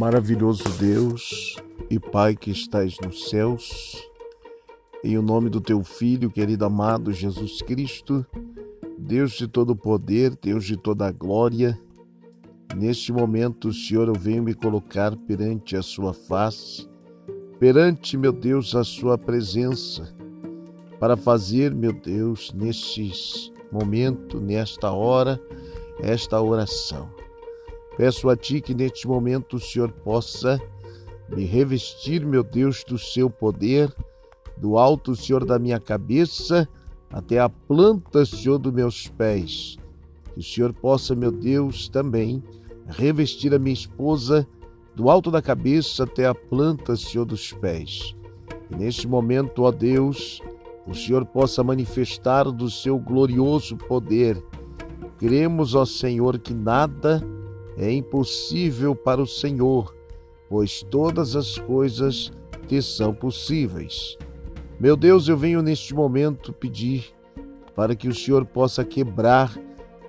Maravilhoso 0.00 0.64
Deus 0.78 1.56
e 1.90 1.98
Pai 1.98 2.34
que 2.34 2.50
estais 2.50 2.96
nos 3.04 3.28
céus, 3.28 3.96
em 5.04 5.16
o 5.18 5.22
nome 5.22 5.50
do 5.50 5.60
teu 5.60 5.84
Filho, 5.84 6.30
querido 6.30 6.64
amado 6.64 7.12
Jesus 7.12 7.60
Cristo, 7.62 8.24
Deus 8.98 9.32
de 9.32 9.46
todo 9.46 9.76
poder, 9.76 10.36
Deus 10.40 10.64
de 10.64 10.76
toda 10.76 11.12
glória, 11.12 11.78
neste 12.74 13.12
momento, 13.12 13.72
Senhor, 13.72 14.08
eu 14.08 14.14
venho 14.14 14.42
me 14.42 14.54
colocar 14.54 15.16
perante 15.16 15.76
a 15.76 15.82
Sua 15.82 16.12
face, 16.12 16.88
perante, 17.60 18.16
meu 18.16 18.32
Deus, 18.32 18.74
a 18.74 18.82
Sua 18.82 19.18
presença, 19.18 20.14
para 20.98 21.16
fazer, 21.16 21.74
meu 21.74 21.92
Deus, 21.92 22.52
neste 22.52 23.52
momento, 23.70 24.40
nesta 24.40 24.90
hora, 24.90 25.40
esta 26.00 26.40
oração. 26.40 27.21
Peço 27.96 28.28
a 28.28 28.36
Ti 28.36 28.60
que 28.60 28.74
neste 28.74 29.06
momento 29.06 29.56
o 29.56 29.60
Senhor 29.60 29.90
possa 29.90 30.60
me 31.28 31.44
revestir, 31.44 32.24
meu 32.24 32.42
Deus, 32.42 32.84
do 32.84 32.98
Seu 32.98 33.28
poder, 33.28 33.92
do 34.56 34.78
alto, 34.78 35.14
Senhor, 35.14 35.44
da 35.44 35.58
minha 35.58 35.80
cabeça 35.80 36.68
até 37.10 37.38
a 37.38 37.48
planta, 37.48 38.24
Senhor, 38.24 38.58
dos 38.58 38.72
meus 38.72 39.08
pés. 39.08 39.76
Que 40.32 40.40
o 40.40 40.42
Senhor 40.42 40.72
possa, 40.72 41.14
meu 41.14 41.30
Deus, 41.30 41.88
também 41.88 42.42
revestir 42.86 43.54
a 43.54 43.58
minha 43.58 43.74
esposa 43.74 44.46
do 44.94 45.10
alto 45.10 45.30
da 45.30 45.42
cabeça 45.42 46.04
até 46.04 46.26
a 46.26 46.34
planta, 46.34 46.96
Senhor, 46.96 47.24
dos 47.24 47.52
pés. 47.52 48.14
E 48.70 48.76
neste 48.76 49.06
momento, 49.06 49.62
ó 49.62 49.70
Deus, 49.70 50.40
o 50.86 50.94
Senhor 50.94 51.24
possa 51.24 51.62
manifestar 51.62 52.44
do 52.44 52.70
seu 52.70 52.98
glorioso 52.98 53.76
poder. 53.76 54.42
Cremos, 55.18 55.74
ó 55.74 55.84
Senhor, 55.84 56.38
que 56.38 56.54
nada 56.54 57.22
é 57.76 57.90
impossível 57.92 58.94
para 58.94 59.20
o 59.20 59.26
Senhor, 59.26 59.94
pois 60.48 60.82
todas 60.82 61.34
as 61.34 61.58
coisas 61.58 62.32
te 62.66 62.82
são 62.82 63.14
possíveis. 63.14 64.16
Meu 64.78 64.96
Deus, 64.96 65.28
eu 65.28 65.36
venho 65.36 65.62
neste 65.62 65.94
momento 65.94 66.52
pedir 66.52 67.06
para 67.74 67.94
que 67.94 68.08
o 68.08 68.14
Senhor 68.14 68.44
possa 68.44 68.84
quebrar 68.84 69.56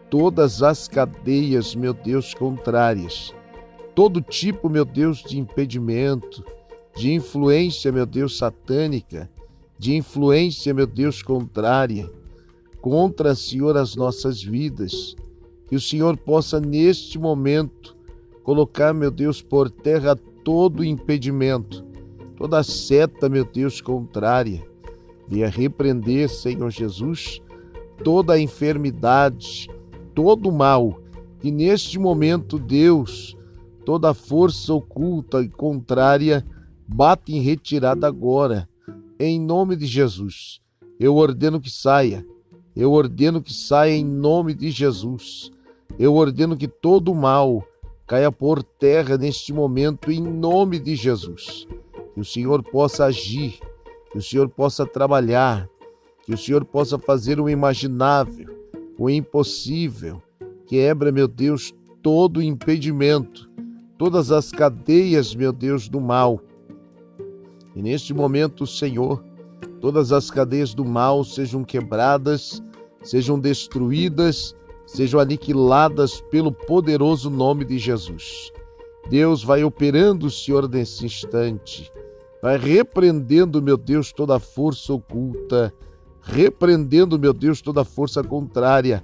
todas 0.09 0.61
as 0.61 0.87
cadeias, 0.87 1.75
meu 1.75 1.93
Deus, 1.93 2.33
contrárias, 2.33 3.33
todo 3.95 4.21
tipo, 4.21 4.69
meu 4.69 4.85
Deus, 4.85 5.23
de 5.23 5.39
impedimento, 5.39 6.43
de 6.95 7.13
influência, 7.13 7.91
meu 7.91 8.05
Deus, 8.05 8.37
satânica, 8.37 9.29
de 9.77 9.95
influência, 9.95 10.73
meu 10.73 10.85
Deus, 10.85 11.21
contrária, 11.21 12.09
contra, 12.81 13.33
Senhor, 13.33 13.77
as 13.77 13.95
nossas 13.95 14.41
vidas. 14.43 15.15
Que 15.73 15.77
o 15.77 15.81
Senhor 15.81 16.15
possa, 16.15 16.59
neste 16.59 17.17
momento, 17.17 17.97
colocar, 18.43 18.93
meu 18.93 19.09
Deus, 19.09 19.41
por 19.41 19.71
terra 19.71 20.15
todo 20.15 20.83
impedimento, 20.83 21.83
toda 22.37 22.61
seta, 22.61 23.27
meu 23.27 23.43
Deus, 23.43 23.81
contrária. 23.81 24.63
Venha 25.27 25.49
repreender, 25.49 26.29
Senhor 26.29 26.69
Jesus, 26.69 27.41
toda 28.03 28.33
a 28.33 28.39
enfermidade, 28.39 29.67
todo 30.13 30.49
o 30.49 30.51
mal, 30.51 31.01
que 31.39 31.49
neste 31.49 31.97
momento, 31.97 32.59
Deus, 32.59 33.35
toda 33.83 34.13
força 34.13 34.75
oculta 34.75 35.41
e 35.41 35.49
contrária, 35.49 36.45
bate 36.87 37.33
em 37.33 37.41
retirada 37.41 38.05
agora, 38.05 38.69
em 39.19 39.41
nome 39.41 39.75
de 39.75 39.87
Jesus. 39.87 40.61
Eu 40.99 41.15
ordeno 41.15 41.59
que 41.59 41.71
saia, 41.71 42.23
eu 42.75 42.91
ordeno 42.91 43.41
que 43.41 43.51
saia 43.51 43.95
em 43.95 44.05
nome 44.05 44.53
de 44.53 44.69
Jesus. 44.69 45.51
Eu 45.97 46.15
ordeno 46.15 46.57
que 46.57 46.67
todo 46.67 47.13
mal 47.13 47.63
caia 48.07 48.31
por 48.31 48.63
terra 48.63 49.17
neste 49.17 49.53
momento, 49.53 50.11
em 50.11 50.21
nome 50.21 50.79
de 50.79 50.95
Jesus. 50.95 51.67
Que 52.13 52.19
o 52.19 52.25
Senhor 52.25 52.63
possa 52.63 53.05
agir, 53.05 53.59
que 54.11 54.17
o 54.17 54.21
Senhor 54.21 54.49
possa 54.49 54.85
trabalhar, 54.85 55.69
que 56.23 56.33
o 56.33 56.37
Senhor 56.37 56.65
possa 56.65 56.97
fazer 56.97 57.39
o 57.39 57.49
imaginável, 57.49 58.49
o 58.97 59.09
impossível. 59.09 60.21
Quebra, 60.65 61.11
meu 61.11 61.27
Deus, 61.27 61.73
todo 62.01 62.41
impedimento, 62.41 63.49
todas 63.97 64.31
as 64.31 64.51
cadeias, 64.51 65.35
meu 65.35 65.53
Deus, 65.53 65.87
do 65.87 66.01
mal. 66.01 66.39
E 67.75 67.81
neste 67.81 68.13
momento, 68.13 68.65
Senhor, 68.65 69.23
todas 69.79 70.11
as 70.11 70.31
cadeias 70.31 70.73
do 70.73 70.85
mal 70.85 71.23
sejam 71.23 71.63
quebradas, 71.63 72.63
sejam 73.01 73.39
destruídas 73.39 74.55
sejam 74.85 75.19
aniquiladas 75.19 76.21
pelo 76.21 76.51
poderoso 76.51 77.29
nome 77.29 77.65
de 77.65 77.77
Jesus. 77.77 78.51
Deus 79.09 79.43
vai 79.43 79.63
operando, 79.63 80.29
Senhor, 80.29 80.69
nesse 80.69 81.05
instante, 81.05 81.91
vai 82.41 82.57
repreendendo, 82.57 83.61
meu 83.61 83.77
Deus, 83.77 84.11
toda 84.11 84.39
força 84.39 84.93
oculta, 84.93 85.73
repreendendo, 86.21 87.19
meu 87.19 87.33
Deus, 87.33 87.61
toda 87.61 87.83
força 87.83 88.23
contrária, 88.23 89.03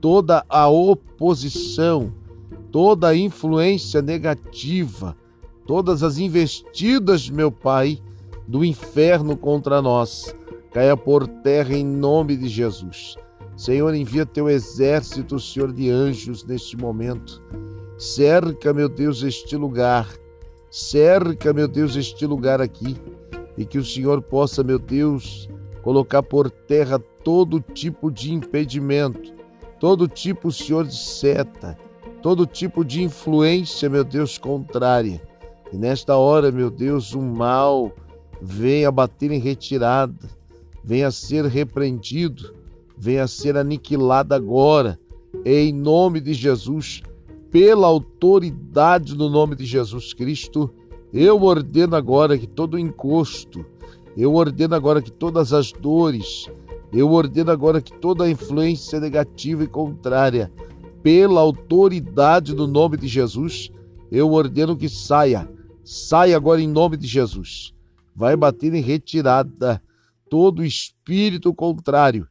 toda 0.00 0.44
a 0.48 0.68
oposição, 0.68 2.12
toda 2.70 3.08
a 3.08 3.16
influência 3.16 4.00
negativa, 4.00 5.16
todas 5.66 6.02
as 6.02 6.18
investidas, 6.18 7.28
meu 7.28 7.52
Pai, 7.52 7.98
do 8.46 8.64
inferno 8.64 9.36
contra 9.36 9.80
nós, 9.80 10.34
caia 10.72 10.96
por 10.96 11.26
terra 11.26 11.74
em 11.74 11.84
nome 11.84 12.36
de 12.36 12.48
Jesus. 12.48 13.16
Senhor, 13.56 13.94
envia 13.94 14.26
teu 14.26 14.48
exército, 14.50 15.38
Senhor, 15.38 15.72
de 15.72 15.88
anjos 15.88 16.44
neste 16.44 16.76
momento. 16.76 17.40
Cerca, 17.96 18.72
meu 18.72 18.88
Deus, 18.88 19.22
este 19.22 19.56
lugar. 19.56 20.08
Cerca, 20.68 21.52
meu 21.52 21.68
Deus, 21.68 21.94
este 21.94 22.26
lugar 22.26 22.60
aqui. 22.60 22.96
E 23.56 23.64
que 23.64 23.78
o 23.78 23.84
Senhor 23.84 24.20
possa, 24.20 24.64
meu 24.64 24.78
Deus, 24.78 25.48
colocar 25.82 26.22
por 26.22 26.50
terra 26.50 26.98
todo 26.98 27.60
tipo 27.60 28.10
de 28.10 28.32
impedimento, 28.32 29.32
todo 29.78 30.08
tipo, 30.08 30.50
Senhor, 30.50 30.84
de 30.84 30.96
seta, 30.96 31.78
todo 32.20 32.46
tipo 32.46 32.84
de 32.84 33.04
influência, 33.04 33.88
meu 33.88 34.02
Deus, 34.02 34.36
contrária. 34.36 35.22
E 35.72 35.76
nesta 35.76 36.16
hora, 36.16 36.50
meu 36.50 36.70
Deus, 36.70 37.14
o 37.14 37.22
mal 37.22 37.92
venha 38.42 38.90
bater 38.90 39.30
em 39.30 39.38
retirada, 39.38 40.28
venha 40.82 41.12
ser 41.12 41.44
repreendido 41.44 42.63
venha 43.04 43.24
a 43.24 43.28
ser 43.28 43.54
aniquilada 43.54 44.34
agora, 44.34 44.98
em 45.44 45.74
nome 45.74 46.22
de 46.22 46.32
Jesus, 46.32 47.02
pela 47.50 47.86
autoridade 47.86 49.14
do 49.14 49.28
nome 49.28 49.54
de 49.54 49.66
Jesus 49.66 50.14
Cristo. 50.14 50.72
Eu 51.12 51.42
ordeno 51.42 51.96
agora 51.96 52.38
que 52.38 52.46
todo 52.46 52.78
encosto, 52.78 53.62
eu 54.16 54.32
ordeno 54.34 54.74
agora 54.74 55.02
que 55.02 55.12
todas 55.12 55.52
as 55.52 55.70
dores, 55.70 56.50
eu 56.94 57.10
ordeno 57.12 57.50
agora 57.50 57.82
que 57.82 57.92
toda 57.92 58.30
influência 58.30 58.98
negativa 58.98 59.62
e 59.64 59.68
contrária, 59.68 60.50
pela 61.02 61.42
autoridade 61.42 62.54
do 62.54 62.66
nome 62.66 62.96
de 62.96 63.06
Jesus, 63.06 63.70
eu 64.10 64.32
ordeno 64.32 64.74
que 64.74 64.88
saia, 64.88 65.46
saia 65.84 66.38
agora 66.38 66.62
em 66.62 66.68
nome 66.68 66.96
de 66.96 67.06
Jesus. 67.06 67.74
Vai 68.16 68.34
bater 68.34 68.72
em 68.72 68.80
retirada 68.80 69.82
todo 70.30 70.64
espírito 70.64 71.52
contrário 71.52 72.26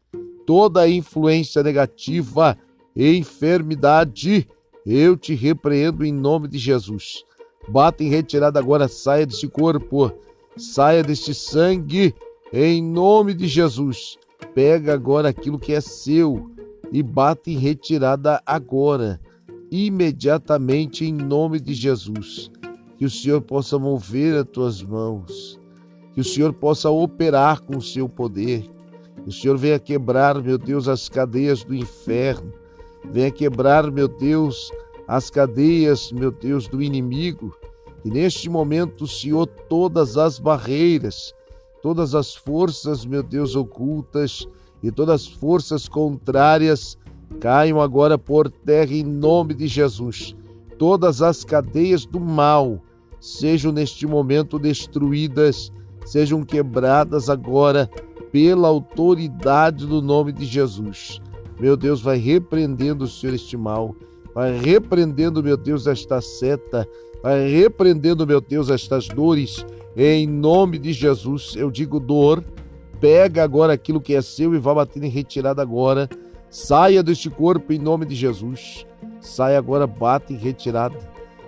toda 0.45 0.81
a 0.81 0.89
influência 0.89 1.63
negativa 1.63 2.57
e 2.95 3.17
enfermidade, 3.17 4.47
eu 4.85 5.17
te 5.17 5.33
repreendo 5.33 6.05
em 6.05 6.11
nome 6.11 6.47
de 6.47 6.57
Jesus. 6.57 7.23
Bata 7.67 8.03
em 8.03 8.09
retirada 8.09 8.59
agora, 8.59 8.87
saia 8.87 9.25
desse 9.25 9.47
corpo, 9.47 10.11
saia 10.57 11.01
desse 11.01 11.33
sangue, 11.33 12.13
em 12.51 12.83
nome 12.83 13.33
de 13.33 13.47
Jesus. 13.47 14.17
Pega 14.53 14.93
agora 14.93 15.29
aquilo 15.29 15.57
que 15.57 15.73
é 15.73 15.81
seu 15.81 16.51
e 16.91 17.01
bata 17.01 17.49
em 17.49 17.57
retirada 17.57 18.41
agora, 18.45 19.19
imediatamente, 19.71 21.05
em 21.05 21.13
nome 21.13 21.59
de 21.59 21.73
Jesus. 21.73 22.51
Que 22.97 23.05
o 23.05 23.09
Senhor 23.09 23.41
possa 23.41 23.79
mover 23.79 24.35
as 24.35 24.47
tuas 24.47 24.83
mãos, 24.83 25.59
que 26.13 26.21
o 26.21 26.23
Senhor 26.23 26.53
possa 26.53 26.89
operar 26.89 27.61
com 27.61 27.77
o 27.77 27.81
seu 27.81 28.07
poder 28.07 28.72
o 29.25 29.31
Senhor 29.31 29.57
venha 29.57 29.79
quebrar, 29.79 30.41
meu 30.41 30.57
Deus, 30.57 30.87
as 30.87 31.07
cadeias 31.07 31.63
do 31.63 31.73
inferno. 31.73 32.51
Venha 33.09 33.31
quebrar, 33.31 33.89
meu 33.91 34.07
Deus, 34.07 34.71
as 35.07 35.29
cadeias, 35.29 36.11
meu 36.11 36.31
Deus, 36.31 36.67
do 36.67 36.81
inimigo. 36.81 37.55
E 38.03 38.09
neste 38.09 38.49
momento, 38.49 39.07
Senhor, 39.07 39.47
todas 39.47 40.17
as 40.17 40.39
barreiras, 40.39 41.33
todas 41.81 42.13
as 42.13 42.35
forças, 42.35 43.05
meu 43.05 43.23
Deus, 43.23 43.55
ocultas 43.55 44.47
e 44.81 44.91
todas 44.91 45.21
as 45.21 45.27
forças 45.27 45.87
contrárias 45.87 46.97
caiam 47.39 47.81
agora 47.81 48.17
por 48.17 48.49
terra 48.49 48.93
em 48.93 49.03
nome 49.03 49.53
de 49.53 49.67
Jesus. 49.67 50.35
Todas 50.77 51.21
as 51.21 51.45
cadeias 51.45 52.05
do 52.05 52.19
mal 52.19 52.81
sejam 53.19 53.71
neste 53.71 54.05
momento 54.05 54.59
destruídas, 54.59 55.71
sejam 56.05 56.43
quebradas 56.43 57.29
agora 57.29 57.89
pela 58.33 58.67
autoridade 58.67 59.85
do 59.85 60.01
nome 60.01 60.33
de 60.33 60.43
Jesus. 60.43 61.21
Meu 61.59 61.77
Deus, 61.77 62.01
vai 62.01 62.17
repreendendo, 62.17 63.07
Senhor, 63.07 63.35
este 63.35 63.55
mal 63.55 63.95
vai 64.33 64.57
repreendendo, 64.57 65.43
meu 65.43 65.55
Deus, 65.55 65.85
esta 65.85 66.19
seta, 66.19 66.87
vai 67.21 67.47
repreendendo, 67.47 68.25
meu 68.25 68.41
Deus, 68.41 68.69
estas 68.69 69.07
dores, 69.07 69.65
em 69.95 70.25
nome 70.25 70.79
de 70.79 70.91
Jesus. 70.91 71.53
Eu 71.55 71.69
digo 71.69 71.99
dor, 71.99 72.43
pega 72.99 73.43
agora 73.43 73.73
aquilo 73.73 74.01
que 74.01 74.15
é 74.15 74.21
seu 74.21 74.55
e 74.55 74.57
vá 74.57 74.73
bater 74.73 75.03
em 75.03 75.09
retirada 75.09 75.61
agora. 75.61 76.09
Saia 76.49 77.03
deste 77.03 77.29
corpo 77.29 77.71
em 77.71 77.79
nome 77.79 78.05
de 78.05 78.15
Jesus. 78.15 78.85
Saia 79.21 79.57
agora, 79.57 79.85
bate 79.85 80.33
em 80.33 80.37
retirada. 80.37 80.97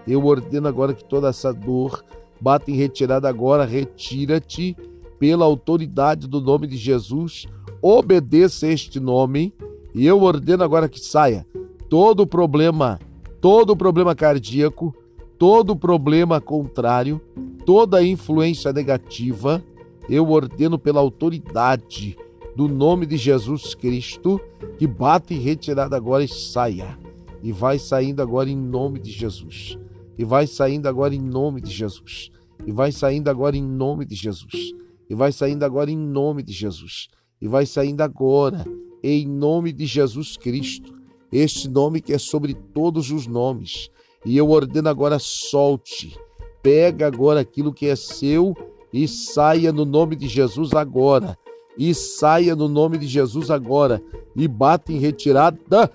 Eu 0.08 0.24
ordeno 0.24 0.68
agora 0.68 0.94
que 0.94 1.04
toda 1.04 1.30
essa 1.30 1.52
dor 1.52 2.04
bata 2.40 2.70
em 2.70 2.76
retirada 2.76 3.28
agora, 3.28 3.66
retira-te 3.66 4.78
pela 5.20 5.46
autoridade 5.46 6.28
do 6.28 6.42
nome 6.42 6.68
de 6.68 6.78
Jesus. 6.78 7.46
Obedeça 7.82 8.68
este 8.68 9.00
nome 9.00 9.54
e 9.94 10.06
eu 10.06 10.22
ordeno 10.22 10.64
agora 10.64 10.90
que 10.90 11.00
saia 11.00 11.46
todo 11.90 12.26
problema, 12.26 13.00
todo 13.40 13.76
problema 13.76 14.16
cardíaco, 14.16 14.94
todo 15.38 15.76
problema 15.76 16.42
contrário, 16.42 17.22
toda 17.66 18.04
influência 18.04 18.74
negativa, 18.74 19.64
eu 20.10 20.30
ordeno 20.30 20.78
pela 20.78 21.00
autoridade 21.00 22.18
do 22.56 22.68
nome 22.68 23.06
de 23.06 23.18
Jesus 23.18 23.76
Cristo 23.76 24.40
que 24.78 24.88
bata 24.88 25.34
em 25.34 25.40
retirada 25.40 25.96
agora 25.96 26.24
e 26.24 26.28
saia. 26.28 26.98
E 27.44 27.52
vai 27.52 27.78
saindo 27.78 28.22
agora 28.22 28.50
em 28.50 28.58
nome 28.58 29.00
de 29.00 29.12
Jesus. 29.12 29.78
E 30.18 30.24
vai 30.24 30.48
saindo 30.48 30.88
agora 30.88 31.14
em 31.14 31.22
nome 31.22 31.62
de 31.62 31.72
Jesus. 31.72 32.32
E 32.66 32.72
vai 32.72 32.92
saindo 32.92 33.30
agora 33.30 33.56
em 33.56 33.64
nome 33.64 34.06
de 34.06 34.16
Jesus. 34.16 34.74
E 35.10 35.16
vai 35.16 35.32
saindo 35.32 35.64
agora 35.64 35.92
em 35.92 35.98
nome 35.98 36.42
de 36.44 36.54
Jesus. 36.54 37.08
E 37.42 37.48
vai 37.48 37.66
saindo 37.66 38.02
agora 38.02 38.66
em 39.04 39.28
nome 39.28 39.72
de 39.72 39.86
Jesus 39.86 40.38
Cristo. 40.38 40.94
Este 41.32 41.70
nome 41.70 42.02
que 42.02 42.14
é 42.14 42.18
sobre 42.18 42.54
todos 42.54 43.12
os 43.12 43.28
nomes. 43.28 43.90
E 44.26 44.38
eu 44.38 44.50
ordeno 44.50 44.90
agora 44.90 45.20
solte. 45.20 46.18
Pega 46.64 47.06
agora 47.06 47.40
aquilo 47.40 47.74
que 47.74 47.88
é 47.88 47.96
seu 47.96 48.56
e 48.92 49.08
saia 49.08 49.72
no 49.72 49.86
nome 49.86 50.16
de 50.16 50.28
Jesus 50.28 50.74
agora. 50.74 51.38
E 51.78 51.94
saia 51.94 52.56
no 52.56 52.68
nome 52.68 52.98
de 52.98 53.06
Jesus 53.06 53.52
agora. 53.52 54.02
E 54.36 54.48
bata 54.48 54.92
em 54.92 54.98
retirada. 54.98 55.92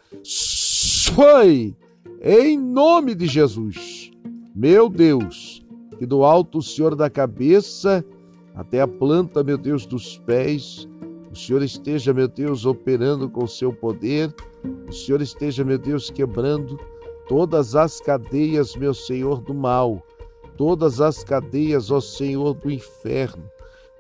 Foi! 1.15 1.75
Em 2.23 2.59
nome 2.59 3.15
de 3.15 3.27
Jesus. 3.27 4.11
Meu 4.55 4.89
Deus, 4.91 5.65
que 5.99 6.05
do 6.05 6.23
alto 6.23 6.59
o 6.59 6.63
Senhor 6.63 6.95
da 6.95 7.09
cabeça 7.09 8.05
até 8.61 8.83
a 8.83 8.87
planta, 8.87 9.43
meu 9.43 9.57
Deus, 9.57 9.87
dos 9.87 10.19
pés, 10.19 10.87
o 11.33 11.35
Senhor 11.35 11.63
esteja, 11.63 12.13
meu 12.13 12.29
Deus, 12.29 12.67
operando 12.67 13.27
com 13.27 13.45
o 13.45 13.49
seu 13.49 13.73
poder, 13.73 14.35
o 14.87 14.93
Senhor 14.93 15.23
esteja, 15.23 15.65
meu 15.65 15.79
Deus, 15.79 16.11
quebrando 16.11 16.79
todas 17.27 17.75
as 17.75 18.03
cadeias, 18.03 18.77
meu 18.77 18.93
Senhor, 18.93 19.41
do 19.41 19.55
mal, 19.55 20.07
todas 20.59 21.01
as 21.01 21.25
cadeias, 21.25 21.91
ó 21.91 22.03
Senhor, 22.03 22.53
do 22.53 22.71
inferno, 22.71 23.45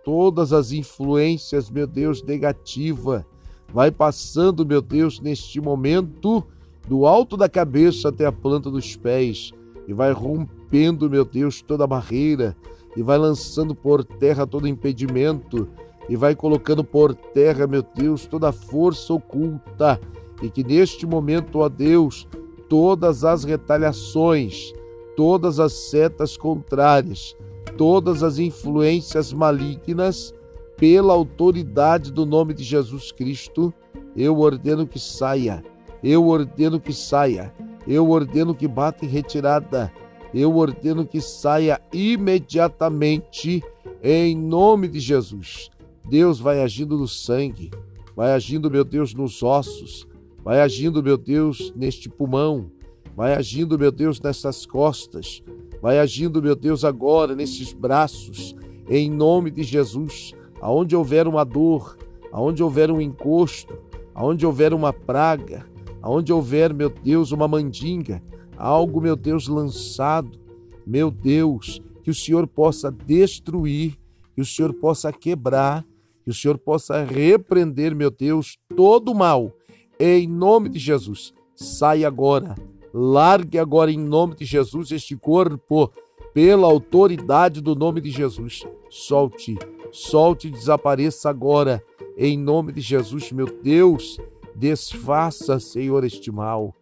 todas 0.04 0.52
as 0.52 0.72
influências, 0.72 1.70
meu 1.70 1.86
Deus, 1.86 2.22
negativa, 2.22 3.26
vai 3.72 3.90
passando, 3.90 4.66
meu 4.66 4.82
Deus, 4.82 5.20
neste 5.20 5.58
momento, 5.58 6.46
do 6.86 7.06
alto 7.06 7.34
da 7.34 7.48
cabeça 7.48 8.10
até 8.10 8.26
a 8.26 8.32
planta 8.32 8.70
dos 8.70 8.94
pés, 8.94 9.52
e 9.88 9.94
vai 9.94 10.12
rompendo, 10.12 11.08
meu 11.08 11.24
Deus, 11.24 11.62
toda 11.62 11.86
barreira, 11.86 12.54
e 12.96 13.02
vai 13.02 13.19
lançando 13.19 13.75
por 13.75 14.04
terra 14.04 14.46
todo 14.46 14.69
impedimento, 14.69 15.69
e 16.08 16.16
vai 16.16 16.34
colocando 16.34 16.82
por 16.82 17.14
terra, 17.14 17.66
meu 17.66 17.82
Deus, 17.82 18.26
toda 18.26 18.50
força 18.52 19.14
oculta, 19.14 20.00
e 20.42 20.50
que 20.50 20.64
neste 20.64 21.06
momento, 21.06 21.60
ó 21.60 21.69
Deus, 21.69 22.26
todas 22.69 23.25
as 23.25 23.44
retaliações, 23.44 24.72
todas 25.16 25.60
as 25.60 25.72
setas 25.72 26.37
contrárias, 26.37 27.37
todas 27.76 28.22
as 28.22 28.38
influências 28.38 29.32
malignas, 29.32 30.34
pela 30.76 31.12
autoridade 31.12 32.10
do 32.10 32.25
nome 32.25 32.54
de 32.54 32.64
Jesus 32.64 33.12
Cristo, 33.12 33.72
eu 34.16 34.38
ordeno 34.38 34.86
que 34.86 34.98
saia, 34.98 35.62
eu 36.02 36.26
ordeno 36.26 36.81
que 36.81 36.93
saia, 36.93 37.52
eu 37.86 38.08
ordeno 38.08 38.54
que 38.54 38.66
bata 38.66 39.04
em 39.04 39.08
retirada, 39.08 39.93
eu 40.32 40.56
ordeno 40.56 41.06
que 41.06 41.21
saia 41.21 41.81
imediatamente 41.93 43.62
em 44.03 44.37
nome 44.37 44.88
de 44.88 45.00
Jesus. 45.00 45.71
Deus 46.09 46.41
vai 46.41 46.61
agindo 46.62 46.97
no 46.97 47.06
sangue, 47.06 47.71
vai 48.17 48.32
agindo, 48.32 48.71
meu 48.71 48.85
Deus, 48.85 49.15
nos 49.15 49.43
ossos, 49.43 50.06
vai 50.44 50.61
agindo, 50.61 51.03
meu 51.03 51.17
Deus, 51.17 51.73
neste 51.77 52.09
pulmão, 52.09 52.71
vai 53.17 53.35
agindo, 53.35 53.79
meu 53.79 53.93
Deus, 53.93 54.21
nessas 54.21 54.65
costas, 54.65 55.43
vai 55.81 55.99
agindo, 55.99 56.43
meu 56.43 56.56
Deus, 56.56 56.85
agora 56.85 57.35
nesses 57.35 57.73
braços, 57.73 58.55
em 58.88 59.11
nome 59.11 59.50
de 59.50 59.62
Jesus. 59.62 60.35
Aonde 60.61 60.94
houver 60.94 61.27
uma 61.27 61.44
dor, 61.44 61.97
aonde 62.32 62.62
houver 62.62 62.91
um 62.91 63.00
encosto, 63.00 63.79
aonde 64.15 64.44
houver 64.44 64.75
uma 64.75 64.93
praga, 64.93 65.67
aonde 66.03 66.32
houver, 66.32 66.75
meu 66.75 66.91
Deus, 66.91 67.32
uma 67.32 67.49
mandinga, 67.49 68.23
algo, 68.60 69.00
meu 69.00 69.16
Deus, 69.16 69.48
lançado, 69.48 70.38
meu 70.86 71.10
Deus, 71.10 71.80
que 72.02 72.10
o 72.10 72.14
Senhor 72.14 72.46
possa 72.46 72.90
destruir, 72.90 73.98
que 74.34 74.40
o 74.40 74.44
Senhor 74.44 74.72
possa 74.74 75.12
quebrar, 75.12 75.84
que 76.24 76.30
o 76.30 76.34
Senhor 76.34 76.58
possa 76.58 77.02
repreender, 77.02 77.94
meu 77.94 78.10
Deus, 78.10 78.58
todo 78.76 79.12
o 79.12 79.14
mal, 79.14 79.52
em 79.98 80.28
nome 80.28 80.68
de 80.68 80.78
Jesus. 80.78 81.32
Sai 81.54 82.04
agora, 82.04 82.54
largue 82.92 83.58
agora 83.58 83.90
em 83.90 83.98
nome 83.98 84.34
de 84.34 84.44
Jesus 84.44 84.92
este 84.92 85.16
corpo, 85.16 85.90
pela 86.32 86.66
autoridade 86.66 87.60
do 87.60 87.74
nome 87.74 88.00
de 88.00 88.10
Jesus. 88.10 88.64
Solte, 88.88 89.58
solte 89.90 90.48
e 90.48 90.50
desapareça 90.50 91.28
agora, 91.28 91.82
em 92.16 92.38
nome 92.38 92.72
de 92.72 92.80
Jesus, 92.80 93.32
meu 93.32 93.46
Deus. 93.46 94.18
Desfaça, 94.54 95.58
Senhor, 95.58 96.04
este 96.04 96.30
mal. 96.30 96.74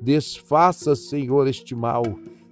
Desfaça, 0.00 0.94
Senhor, 0.94 1.46
este 1.46 1.74
mal. 1.74 2.02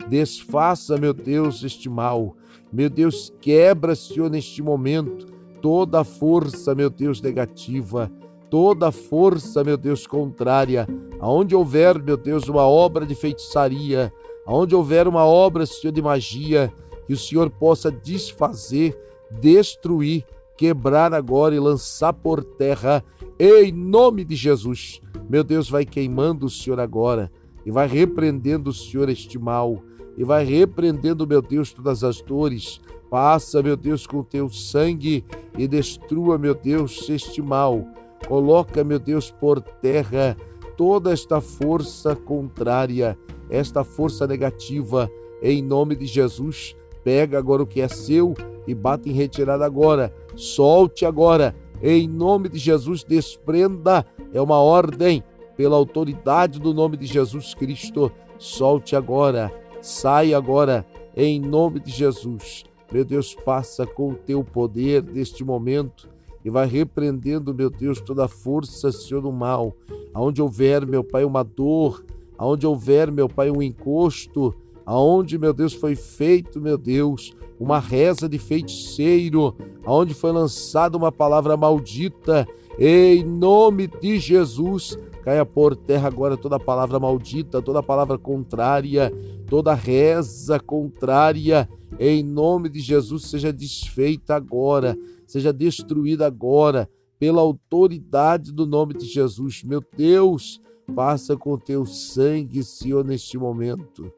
Desfaça, 0.08 0.96
meu 0.96 1.12
Deus, 1.12 1.62
este 1.62 1.88
mal. 1.88 2.36
Meu 2.72 2.90
Deus, 2.90 3.32
quebra, 3.40 3.94
Senhor, 3.94 4.30
neste 4.30 4.62
momento, 4.62 5.26
toda 5.62 6.00
a 6.00 6.04
força, 6.04 6.74
meu 6.74 6.90
Deus, 6.90 7.20
negativa, 7.20 8.10
toda 8.50 8.88
a 8.88 8.92
força, 8.92 9.64
meu 9.64 9.76
Deus, 9.76 10.06
contrária. 10.06 10.86
Aonde 11.20 11.54
houver, 11.54 12.02
meu 12.02 12.16
Deus, 12.16 12.48
uma 12.48 12.66
obra 12.66 13.06
de 13.06 13.14
feitiçaria, 13.14 14.12
aonde 14.44 14.74
houver 14.74 15.08
uma 15.08 15.24
obra, 15.24 15.64
Senhor, 15.64 15.92
de 15.92 16.02
magia, 16.02 16.72
que 17.06 17.12
o 17.12 17.18
Senhor 17.18 17.48
possa 17.50 17.90
desfazer, 17.90 18.98
destruir, 19.30 20.24
quebrar 20.56 21.14
agora 21.14 21.54
e 21.54 21.60
lançar 21.60 22.12
por 22.12 22.44
terra, 22.44 23.04
em 23.44 23.72
nome 23.72 24.24
de 24.24 24.34
Jesus. 24.34 25.02
Meu 25.28 25.44
Deus, 25.44 25.68
vai 25.68 25.84
queimando 25.84 26.46
o 26.46 26.50
Senhor 26.50 26.80
agora 26.80 27.30
e 27.64 27.70
vai 27.70 27.86
repreendendo 27.86 28.70
o 28.70 28.72
Senhor 28.72 29.08
este 29.08 29.38
mal 29.38 29.82
e 30.16 30.24
vai 30.24 30.44
repreendendo, 30.44 31.26
meu 31.26 31.42
Deus, 31.42 31.72
todas 31.72 32.02
as 32.02 32.22
dores. 32.22 32.80
Passa, 33.10 33.62
meu 33.62 33.76
Deus, 33.76 34.06
com 34.06 34.20
o 34.20 34.24
teu 34.24 34.48
sangue 34.48 35.24
e 35.58 35.68
destrua, 35.68 36.38
meu 36.38 36.54
Deus, 36.54 37.08
este 37.08 37.42
mal. 37.42 37.86
Coloca, 38.26 38.82
meu 38.82 38.98
Deus, 38.98 39.30
por 39.30 39.60
terra 39.60 40.36
toda 40.76 41.12
esta 41.12 41.40
força 41.40 42.16
contrária, 42.16 43.18
esta 43.50 43.84
força 43.84 44.26
negativa, 44.26 45.10
em 45.42 45.62
nome 45.62 45.94
de 45.94 46.06
Jesus. 46.06 46.74
Pega 47.04 47.38
agora 47.38 47.62
o 47.62 47.66
que 47.66 47.80
é 47.80 47.88
seu 47.88 48.34
e 48.66 48.74
bate 48.74 49.10
em 49.10 49.12
retirada 49.12 49.64
agora. 49.64 50.14
Solte 50.34 51.04
agora, 51.04 51.54
em 51.86 52.08
nome 52.08 52.48
de 52.48 52.58
Jesus, 52.58 53.04
desprenda. 53.04 54.06
É 54.32 54.40
uma 54.40 54.58
ordem 54.58 55.22
pela 55.54 55.76
autoridade 55.76 56.58
do 56.58 56.72
nome 56.72 56.96
de 56.96 57.04
Jesus 57.04 57.52
Cristo. 57.52 58.10
Solte 58.38 58.96
agora, 58.96 59.52
sai 59.82 60.32
agora, 60.32 60.86
em 61.14 61.38
nome 61.38 61.80
de 61.80 61.90
Jesus. 61.90 62.64
Meu 62.90 63.04
Deus, 63.04 63.34
passa 63.34 63.86
com 63.86 64.12
o 64.12 64.14
teu 64.14 64.42
poder 64.42 65.02
neste 65.02 65.44
momento 65.44 66.08
e 66.42 66.48
vai 66.48 66.66
repreendendo, 66.66 67.52
meu 67.52 67.68
Deus, 67.68 68.00
toda 68.00 68.26
força, 68.28 68.90
Senhor, 68.90 69.20
do 69.20 69.30
mal. 69.30 69.76
Aonde 70.14 70.40
houver, 70.40 70.86
meu 70.86 71.04
Pai, 71.04 71.22
uma 71.22 71.44
dor, 71.44 72.02
aonde 72.38 72.66
houver, 72.66 73.12
meu 73.12 73.28
Pai, 73.28 73.50
um 73.50 73.60
encosto, 73.62 74.54
aonde, 74.84 75.38
meu 75.38 75.52
Deus, 75.52 75.72
foi 75.72 75.94
feito, 75.94 76.60
meu 76.60 76.76
Deus, 76.76 77.34
uma 77.58 77.78
reza 77.78 78.28
de 78.28 78.38
feiticeiro, 78.38 79.56
aonde 79.84 80.14
foi 80.14 80.32
lançada 80.32 80.96
uma 80.96 81.12
palavra 81.12 81.56
maldita, 81.56 82.46
em 82.78 83.24
nome 83.24 83.86
de 83.86 84.18
Jesus, 84.18 84.98
caia 85.22 85.46
por 85.46 85.76
terra 85.76 86.08
agora 86.08 86.36
toda 86.36 86.58
palavra 86.58 86.98
maldita, 86.98 87.62
toda 87.62 87.82
palavra 87.82 88.18
contrária, 88.18 89.12
toda 89.48 89.74
reza 89.74 90.58
contrária, 90.58 91.68
em 91.98 92.22
nome 92.22 92.68
de 92.68 92.80
Jesus, 92.80 93.26
seja 93.26 93.52
desfeita 93.52 94.34
agora, 94.34 94.98
seja 95.26 95.52
destruída 95.52 96.26
agora, 96.26 96.88
pela 97.18 97.40
autoridade 97.40 98.52
do 98.52 98.66
nome 98.66 98.94
de 98.94 99.06
Jesus. 99.06 99.62
Meu 99.62 99.82
Deus, 99.96 100.60
Passa 100.92 101.36
com 101.36 101.56
teu 101.56 101.86
sangue, 101.86 102.62
Senhor, 102.62 103.04
neste 103.04 103.38
momento. 103.38 104.12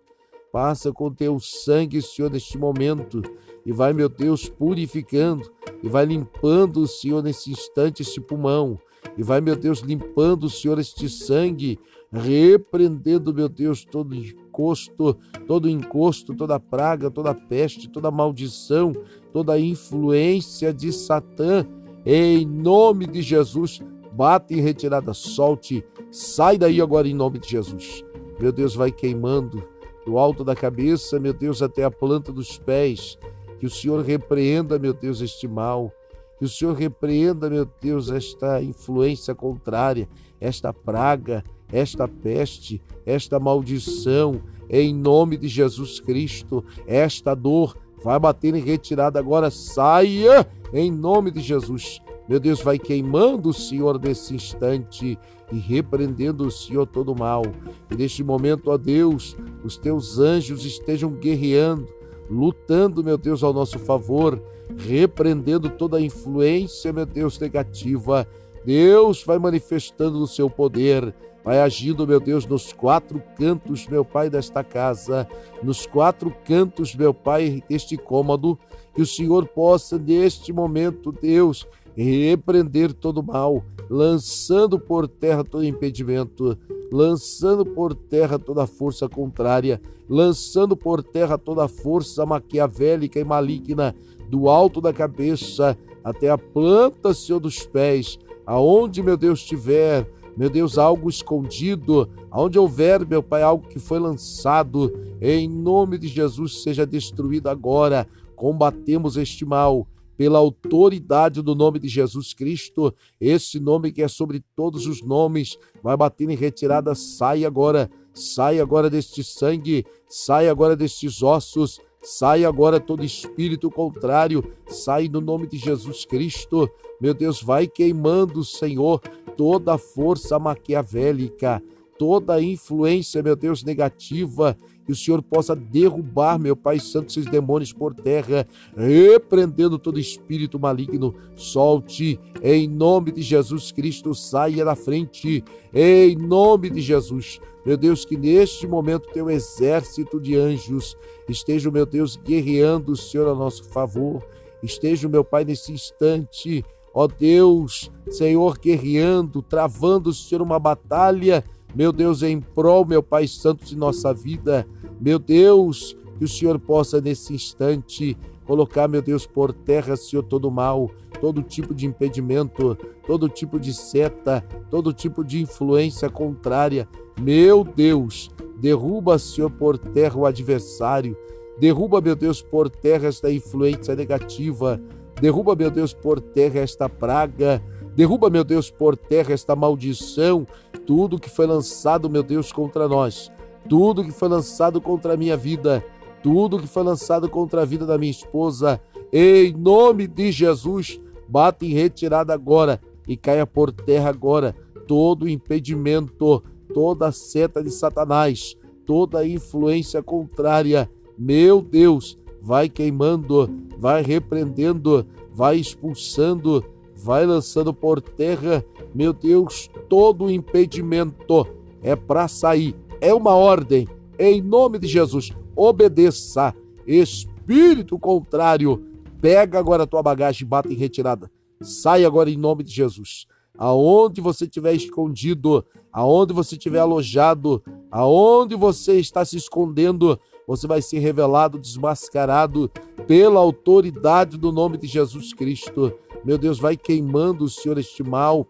Passa 0.56 0.90
com 0.90 1.12
teu 1.12 1.38
sangue, 1.38 2.00
Senhor, 2.00 2.30
neste 2.30 2.56
momento. 2.56 3.20
E 3.66 3.72
vai, 3.72 3.92
meu 3.92 4.08
Deus, 4.08 4.48
purificando. 4.48 5.52
E 5.82 5.86
vai 5.86 6.06
limpando, 6.06 6.86
Senhor, 6.86 7.22
nesse 7.22 7.50
instante, 7.50 8.00
esse 8.00 8.18
pulmão. 8.22 8.78
E 9.18 9.22
vai, 9.22 9.38
meu 9.42 9.54
Deus, 9.54 9.80
limpando, 9.80 10.48
Senhor, 10.48 10.78
este 10.78 11.10
sangue. 11.10 11.78
Repreendendo, 12.10 13.34
meu 13.34 13.50
Deus, 13.50 13.84
todo 13.84 14.14
encosto, 14.14 15.18
todo 15.46 15.68
encosto, 15.68 16.34
toda 16.34 16.58
praga, 16.58 17.10
toda 17.10 17.34
peste, 17.34 17.86
toda 17.90 18.10
maldição, 18.10 18.94
toda 19.34 19.60
influência 19.60 20.72
de 20.72 20.90
Satã. 20.90 21.66
Em 22.06 22.46
nome 22.46 23.06
de 23.06 23.20
Jesus, 23.20 23.82
bate 24.10 24.54
em 24.54 24.62
retirada, 24.62 25.12
solte, 25.12 25.84
sai 26.10 26.56
daí 26.56 26.80
agora 26.80 27.06
em 27.06 27.14
nome 27.14 27.38
de 27.40 27.50
Jesus. 27.50 28.02
Meu 28.40 28.50
Deus, 28.50 28.74
vai 28.74 28.90
queimando 28.90 29.75
do 30.06 30.18
alto 30.18 30.44
da 30.44 30.54
cabeça, 30.54 31.18
meu 31.18 31.32
Deus, 31.32 31.60
até 31.60 31.82
a 31.82 31.90
planta 31.90 32.32
dos 32.32 32.56
pés. 32.56 33.18
Que 33.58 33.66
o 33.66 33.70
Senhor 33.70 34.02
repreenda, 34.04 34.78
meu 34.78 34.94
Deus, 34.94 35.20
este 35.20 35.48
mal. 35.48 35.92
Que 36.38 36.44
o 36.44 36.48
Senhor 36.48 36.74
repreenda, 36.74 37.50
meu 37.50 37.68
Deus, 37.80 38.10
esta 38.10 38.62
influência 38.62 39.34
contrária, 39.34 40.08
esta 40.40 40.72
praga, 40.72 41.42
esta 41.72 42.06
peste, 42.06 42.80
esta 43.04 43.40
maldição, 43.40 44.40
em 44.70 44.94
nome 44.94 45.36
de 45.36 45.48
Jesus 45.48 45.98
Cristo. 45.98 46.64
Esta 46.86 47.34
dor 47.34 47.76
vai 48.04 48.18
bater 48.20 48.54
em 48.54 48.62
retirada 48.62 49.18
agora, 49.18 49.50
saia 49.50 50.46
em 50.72 50.90
nome 50.90 51.32
de 51.32 51.40
Jesus. 51.40 52.00
Meu 52.28 52.40
Deus, 52.40 52.60
vai 52.60 52.78
queimando 52.78 53.50
o 53.50 53.54
Senhor 53.54 54.00
nesse 54.00 54.34
instante 54.34 55.18
e 55.52 55.58
repreendendo 55.58 56.46
o 56.46 56.50
Senhor 56.50 56.86
todo 56.86 57.14
mal. 57.14 57.42
E 57.90 57.94
neste 57.94 58.24
momento, 58.24 58.70
ó 58.70 58.76
Deus, 58.76 59.36
os 59.62 59.76
teus 59.76 60.18
anjos 60.18 60.64
estejam 60.64 61.12
guerreando, 61.12 61.86
lutando, 62.28 63.04
meu 63.04 63.16
Deus, 63.16 63.44
ao 63.44 63.52
nosso 63.52 63.78
favor, 63.78 64.42
repreendendo 64.76 65.70
toda 65.70 65.98
a 65.98 66.02
influência, 66.02 66.92
meu 66.92 67.06
Deus, 67.06 67.38
negativa. 67.38 68.26
Deus 68.64 69.22
vai 69.22 69.38
manifestando 69.38 70.20
o 70.20 70.26
seu 70.26 70.50
poder, 70.50 71.14
vai 71.44 71.60
agindo, 71.60 72.04
meu 72.04 72.18
Deus, 72.18 72.44
nos 72.44 72.72
quatro 72.72 73.22
cantos, 73.38 73.86
meu 73.86 74.04
Pai, 74.04 74.28
desta 74.28 74.64
casa, 74.64 75.28
nos 75.62 75.86
quatro 75.86 76.34
cantos, 76.44 76.92
meu 76.92 77.14
Pai, 77.14 77.62
deste 77.68 77.96
cômodo, 77.96 78.58
que 78.92 79.02
o 79.02 79.06
Senhor 79.06 79.46
possa, 79.46 79.96
neste 79.96 80.52
momento, 80.52 81.12
Deus, 81.12 81.64
repreender 81.96 82.92
todo 82.92 83.22
mal, 83.22 83.64
lançando 83.88 84.78
por 84.78 85.08
terra 85.08 85.42
todo 85.42 85.64
impedimento, 85.64 86.56
lançando 86.92 87.64
por 87.64 87.94
terra 87.94 88.38
toda 88.38 88.66
força 88.66 89.08
contrária, 89.08 89.80
lançando 90.08 90.76
por 90.76 91.02
terra 91.02 91.38
toda 91.38 91.66
força 91.68 92.26
maquiavélica 92.26 93.18
e 93.18 93.24
maligna, 93.24 93.94
do 94.28 94.48
alto 94.48 94.80
da 94.80 94.92
cabeça 94.92 95.78
até 96.02 96.28
a 96.28 96.38
planta, 96.38 97.14
Senhor, 97.14 97.40
dos 97.40 97.60
pés, 97.64 98.18
aonde, 98.44 99.02
meu 99.02 99.16
Deus, 99.16 99.40
estiver, 99.40 100.08
meu 100.36 100.50
Deus, 100.50 100.76
algo 100.76 101.08
escondido, 101.08 102.08
aonde 102.30 102.58
houver, 102.58 103.06
meu 103.06 103.22
Pai, 103.22 103.42
algo 103.42 103.66
que 103.66 103.78
foi 103.78 103.98
lançado, 103.98 104.92
em 105.20 105.48
nome 105.48 105.96
de 105.96 106.08
Jesus, 106.08 106.62
seja 106.62 106.86
destruído 106.86 107.48
agora. 107.48 108.06
Combatemos 108.34 109.16
este 109.16 109.44
mal, 109.46 109.86
pela 110.16 110.38
autoridade 110.38 111.42
do 111.42 111.54
nome 111.54 111.78
de 111.78 111.88
Jesus 111.88 112.32
Cristo, 112.32 112.94
esse 113.20 113.60
nome 113.60 113.92
que 113.92 114.02
é 114.02 114.08
sobre 114.08 114.42
todos 114.54 114.86
os 114.86 115.02
nomes, 115.02 115.58
vai 115.82 115.96
bater 115.96 116.28
em 116.30 116.36
retirada, 116.36 116.94
sai 116.94 117.44
agora, 117.44 117.90
sai 118.14 118.58
agora 118.58 118.88
deste 118.88 119.22
sangue, 119.22 119.84
sai 120.08 120.48
agora 120.48 120.74
destes 120.74 121.22
ossos, 121.22 121.78
sai 122.02 122.44
agora 122.44 122.80
todo 122.80 123.04
espírito 123.04 123.70
contrário, 123.70 124.42
sai 124.66 125.08
no 125.08 125.20
nome 125.20 125.46
de 125.46 125.58
Jesus 125.58 126.04
Cristo. 126.04 126.70
Meu 127.00 127.12
Deus, 127.12 127.42
vai 127.42 127.66
queimando, 127.66 128.44
Senhor, 128.44 129.00
toda 129.36 129.76
força 129.76 130.38
maquiavélica, 130.38 131.62
toda 131.98 132.40
influência, 132.40 133.22
meu 133.22 133.36
Deus, 133.36 133.62
negativa 133.62 134.56
que 134.86 134.92
o 134.92 134.96
Senhor 134.96 135.20
possa 135.20 135.56
derrubar, 135.56 136.38
meu 136.38 136.54
Pai 136.54 136.78
Santo, 136.78 137.10
esses 137.10 137.26
demônios 137.26 137.72
por 137.72 137.92
terra, 137.92 138.46
repreendendo 138.76 139.78
todo 139.78 139.98
espírito 139.98 140.60
maligno. 140.60 141.12
Solte, 141.34 142.20
em 142.40 142.68
nome 142.68 143.10
de 143.10 143.20
Jesus 143.20 143.72
Cristo, 143.72 144.14
saia 144.14 144.64
da 144.64 144.76
frente, 144.76 145.42
em 145.74 146.16
nome 146.16 146.70
de 146.70 146.80
Jesus. 146.80 147.40
Meu 147.64 147.76
Deus, 147.76 148.04
que 148.04 148.16
neste 148.16 148.64
momento 148.64 149.10
teu 149.12 149.28
exército 149.28 150.20
de 150.20 150.36
anjos 150.36 150.96
esteja, 151.28 151.68
meu 151.68 151.84
Deus, 151.84 152.16
guerreando, 152.16 152.94
Senhor, 152.94 153.28
a 153.28 153.34
nosso 153.34 153.64
favor. 153.64 154.24
Esteja, 154.62 155.08
meu 155.08 155.24
Pai, 155.24 155.44
nesse 155.44 155.72
instante, 155.72 156.64
ó 156.94 157.08
Deus, 157.08 157.90
Senhor, 158.08 158.56
guerreando, 158.56 159.42
travando, 159.42 160.12
Senhor, 160.12 160.42
uma 160.42 160.60
batalha 160.60 161.44
meu 161.74 161.92
Deus, 161.92 162.22
em 162.22 162.40
prol, 162.40 162.84
meu 162.84 163.02
Pai 163.02 163.26
Santo, 163.26 163.64
de 163.64 163.76
nossa 163.76 164.12
vida. 164.14 164.66
Meu 165.00 165.18
Deus, 165.18 165.96
que 166.18 166.24
o 166.24 166.28
Senhor 166.28 166.58
possa 166.58 167.00
nesse 167.00 167.34
instante 167.34 168.16
colocar, 168.46 168.88
meu 168.88 169.02
Deus, 169.02 169.26
por 169.26 169.52
terra, 169.52 169.96
Senhor, 169.96 170.22
todo 170.22 170.50
mal, 170.50 170.90
todo 171.20 171.42
tipo 171.42 171.74
de 171.74 171.86
impedimento, 171.86 172.76
todo 173.06 173.28
tipo 173.28 173.58
de 173.58 173.74
seta, 173.74 174.44
todo 174.70 174.92
tipo 174.92 175.24
de 175.24 175.40
influência 175.40 176.08
contrária. 176.08 176.88
Meu 177.20 177.64
Deus, 177.64 178.30
derruba, 178.58 179.18
Senhor, 179.18 179.50
por 179.50 179.76
terra 179.76 180.16
o 180.16 180.26
adversário. 180.26 181.16
Derruba, 181.58 182.00
meu 182.00 182.14
Deus, 182.14 182.42
por 182.42 182.68
terra 182.68 183.08
esta 183.08 183.30
influência 183.30 183.94
negativa. 183.94 184.80
Derruba, 185.20 185.56
meu 185.56 185.70
Deus, 185.70 185.94
por 185.94 186.20
terra 186.20 186.60
esta 186.60 186.88
praga. 186.88 187.62
Derruba, 187.96 188.28
meu 188.28 188.44
Deus, 188.44 188.70
por 188.70 188.94
terra 188.94 189.32
esta 189.32 189.56
maldição. 189.56 190.46
Tudo 190.86 191.18
que 191.18 191.30
foi 191.30 191.46
lançado, 191.46 192.10
meu 192.10 192.22
Deus, 192.22 192.52
contra 192.52 192.86
nós, 192.86 193.32
tudo 193.68 194.04
que 194.04 194.12
foi 194.12 194.28
lançado 194.28 194.80
contra 194.82 195.14
a 195.14 195.16
minha 195.16 195.36
vida, 195.36 195.82
tudo 196.22 196.58
que 196.58 196.66
foi 196.66 196.82
lançado 196.82 197.28
contra 197.28 197.62
a 197.62 197.64
vida 197.64 197.86
da 197.86 197.96
minha 197.96 198.10
esposa, 198.10 198.78
em 199.10 199.52
nome 199.52 200.06
de 200.06 200.30
Jesus, 200.30 201.00
bate 201.26 201.64
em 201.64 201.72
retirada 201.72 202.34
agora 202.34 202.80
e 203.08 203.16
caia 203.16 203.46
por 203.46 203.72
terra 203.72 204.10
agora 204.10 204.54
todo 204.86 205.28
impedimento, 205.28 206.42
toda 206.72 207.10
seta 207.10 207.62
de 207.62 207.70
Satanás, 207.70 208.56
toda 208.84 209.26
influência 209.26 210.02
contrária. 210.02 210.88
Meu 211.18 211.62
Deus, 211.62 212.18
vai 212.40 212.68
queimando, 212.68 213.50
vai 213.78 214.02
repreendendo, 214.02 215.06
vai 215.32 215.56
expulsando, 215.56 216.64
vai 216.96 217.26
lançando 217.26 217.72
por 217.72 218.00
terra 218.00 218.64
meu 218.96 219.12
Deus, 219.12 219.68
todo 219.90 220.30
impedimento 220.30 221.46
é 221.82 221.94
para 221.94 222.26
sair. 222.28 222.74
É 222.98 223.12
uma 223.12 223.34
ordem. 223.34 223.86
Em 224.18 224.40
nome 224.40 224.78
de 224.78 224.86
Jesus, 224.86 225.32
obedeça. 225.54 226.54
Espírito 226.86 227.98
contrário, 227.98 228.82
pega 229.20 229.58
agora 229.58 229.82
a 229.82 229.86
tua 229.86 230.02
bagagem 230.02 230.46
e 230.46 230.48
bata 230.48 230.72
em 230.72 230.76
retirada. 230.76 231.30
Sai 231.60 232.06
agora 232.06 232.30
em 232.30 232.38
nome 232.38 232.62
de 232.62 232.72
Jesus. 232.72 233.26
Aonde 233.58 234.22
você 234.22 234.44
estiver 234.44 234.72
escondido, 234.72 235.62
aonde 235.92 236.32
você 236.32 236.54
estiver 236.54 236.78
alojado, 236.78 237.62
aonde 237.90 238.54
você 238.54 238.98
está 238.98 239.26
se 239.26 239.36
escondendo, 239.36 240.18
você 240.46 240.66
vai 240.66 240.80
ser 240.80 241.00
revelado, 241.00 241.58
desmascarado 241.58 242.70
pela 243.06 243.40
autoridade 243.40 244.38
do 244.38 244.50
nome 244.50 244.78
de 244.78 244.86
Jesus 244.86 245.34
Cristo. 245.34 245.92
Meu 246.26 246.36
Deus, 246.36 246.58
vai 246.58 246.76
queimando 246.76 247.44
o 247.44 247.48
Senhor 247.48 247.78
este 247.78 248.02
mal, 248.02 248.46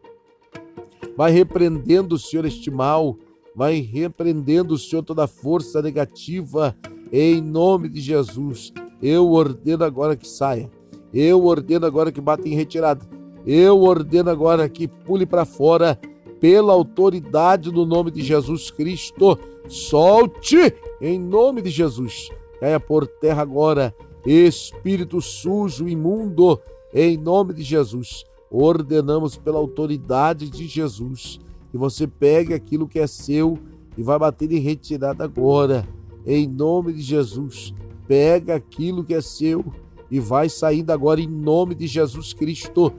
Vai 1.16 1.32
repreendendo, 1.32 2.18
Senhor, 2.18 2.44
este 2.44 2.70
mal. 2.70 3.16
Vai 3.54 3.80
repreendendo, 3.80 4.76
Senhor, 4.76 5.02
toda 5.02 5.26
força 5.26 5.80
negativa. 5.80 6.76
Em 7.10 7.40
nome 7.40 7.88
de 7.88 8.00
Jesus. 8.00 8.72
Eu 9.02 9.32
ordeno 9.32 9.82
agora 9.82 10.14
que 10.14 10.28
saia. 10.28 10.70
Eu 11.14 11.44
ordeno 11.46 11.86
agora 11.86 12.12
que 12.12 12.20
bata 12.20 12.46
em 12.46 12.54
retirada. 12.54 13.06
Eu 13.46 13.80
ordeno 13.82 14.28
agora 14.28 14.68
que 14.68 14.86
pule 14.86 15.24
para 15.24 15.46
fora 15.46 15.98
pela 16.38 16.74
autoridade 16.74 17.70
do 17.70 17.86
nome 17.86 18.10
de 18.10 18.20
Jesus 18.20 18.70
Cristo. 18.70 19.38
Solte 19.68 20.74
em 21.00 21.18
nome 21.18 21.62
de 21.62 21.70
Jesus. 21.70 22.28
Caia 22.60 22.78
por 22.78 23.06
terra 23.06 23.42
agora, 23.42 23.94
espírito 24.24 25.20
sujo, 25.20 25.88
imundo, 25.88 26.60
em 26.94 27.16
nome 27.16 27.54
de 27.54 27.62
Jesus 27.62 28.24
ordenamos 28.50 29.36
pela 29.36 29.58
autoridade 29.58 30.48
de 30.48 30.66
Jesus 30.66 31.40
que 31.70 31.76
você 31.76 32.06
pegue 32.06 32.54
aquilo 32.54 32.88
que 32.88 32.98
é 32.98 33.06
seu 33.06 33.58
e 33.96 34.02
vai 34.02 34.18
bater 34.18 34.50
em 34.52 34.60
retirada 34.60 35.24
agora, 35.24 35.86
em 36.24 36.46
nome 36.46 36.92
de 36.92 37.02
Jesus. 37.02 37.74
Pega 38.06 38.54
aquilo 38.54 39.02
que 39.02 39.14
é 39.14 39.20
seu 39.20 39.64
e 40.10 40.20
vai 40.20 40.48
saindo 40.48 40.90
agora 40.90 41.20
em 41.20 41.26
nome 41.26 41.74
de 41.74 41.86
Jesus 41.86 42.32
Cristo. 42.32 42.92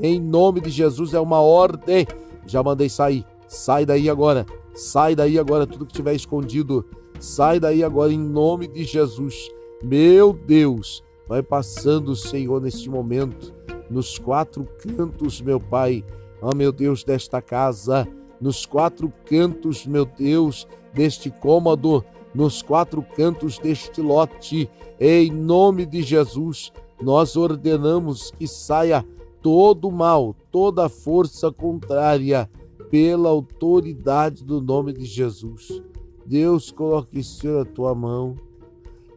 Em 0.00 0.20
nome 0.20 0.60
de 0.60 0.70
Jesus 0.70 1.14
é 1.14 1.20
uma 1.20 1.40
ordem. 1.40 2.06
Já 2.46 2.62
mandei 2.62 2.88
sair. 2.88 3.24
Sai 3.48 3.86
daí 3.86 4.10
agora. 4.10 4.44
Sai 4.74 5.14
daí 5.14 5.38
agora 5.38 5.66
tudo 5.66 5.86
que 5.86 5.92
estiver 5.92 6.14
escondido. 6.14 6.84
Sai 7.18 7.58
daí 7.58 7.82
agora 7.82 8.12
em 8.12 8.18
nome 8.18 8.66
de 8.66 8.84
Jesus. 8.84 9.50
Meu 9.82 10.32
Deus, 10.32 11.02
vai 11.30 11.44
passando, 11.44 12.16
Senhor, 12.16 12.60
neste 12.60 12.90
momento, 12.90 13.54
nos 13.88 14.18
quatro 14.18 14.66
cantos, 14.80 15.40
meu 15.40 15.60
Pai. 15.60 16.04
Ó 16.42 16.52
meu 16.56 16.72
Deus, 16.72 17.04
desta 17.04 17.40
casa, 17.40 18.04
nos 18.40 18.66
quatro 18.66 19.12
cantos, 19.26 19.86
meu 19.86 20.04
Deus, 20.04 20.66
deste 20.92 21.30
cômodo, 21.30 22.04
nos 22.34 22.62
quatro 22.62 23.00
cantos 23.14 23.60
deste 23.60 24.02
lote, 24.02 24.68
em 24.98 25.30
nome 25.30 25.86
de 25.86 26.02
Jesus, 26.02 26.72
nós 27.00 27.36
ordenamos 27.36 28.32
que 28.32 28.48
saia 28.48 29.06
todo 29.40 29.88
mal, 29.88 30.34
toda 30.50 30.88
força 30.88 31.52
contrária, 31.52 32.50
pela 32.90 33.28
autoridade 33.28 34.42
do 34.42 34.60
nome 34.60 34.92
de 34.92 35.04
Jesus. 35.04 35.80
Deus, 36.26 36.72
coloque, 36.72 37.22
Senhor, 37.22 37.60
a 37.60 37.64
tua 37.64 37.94
mão. 37.94 38.49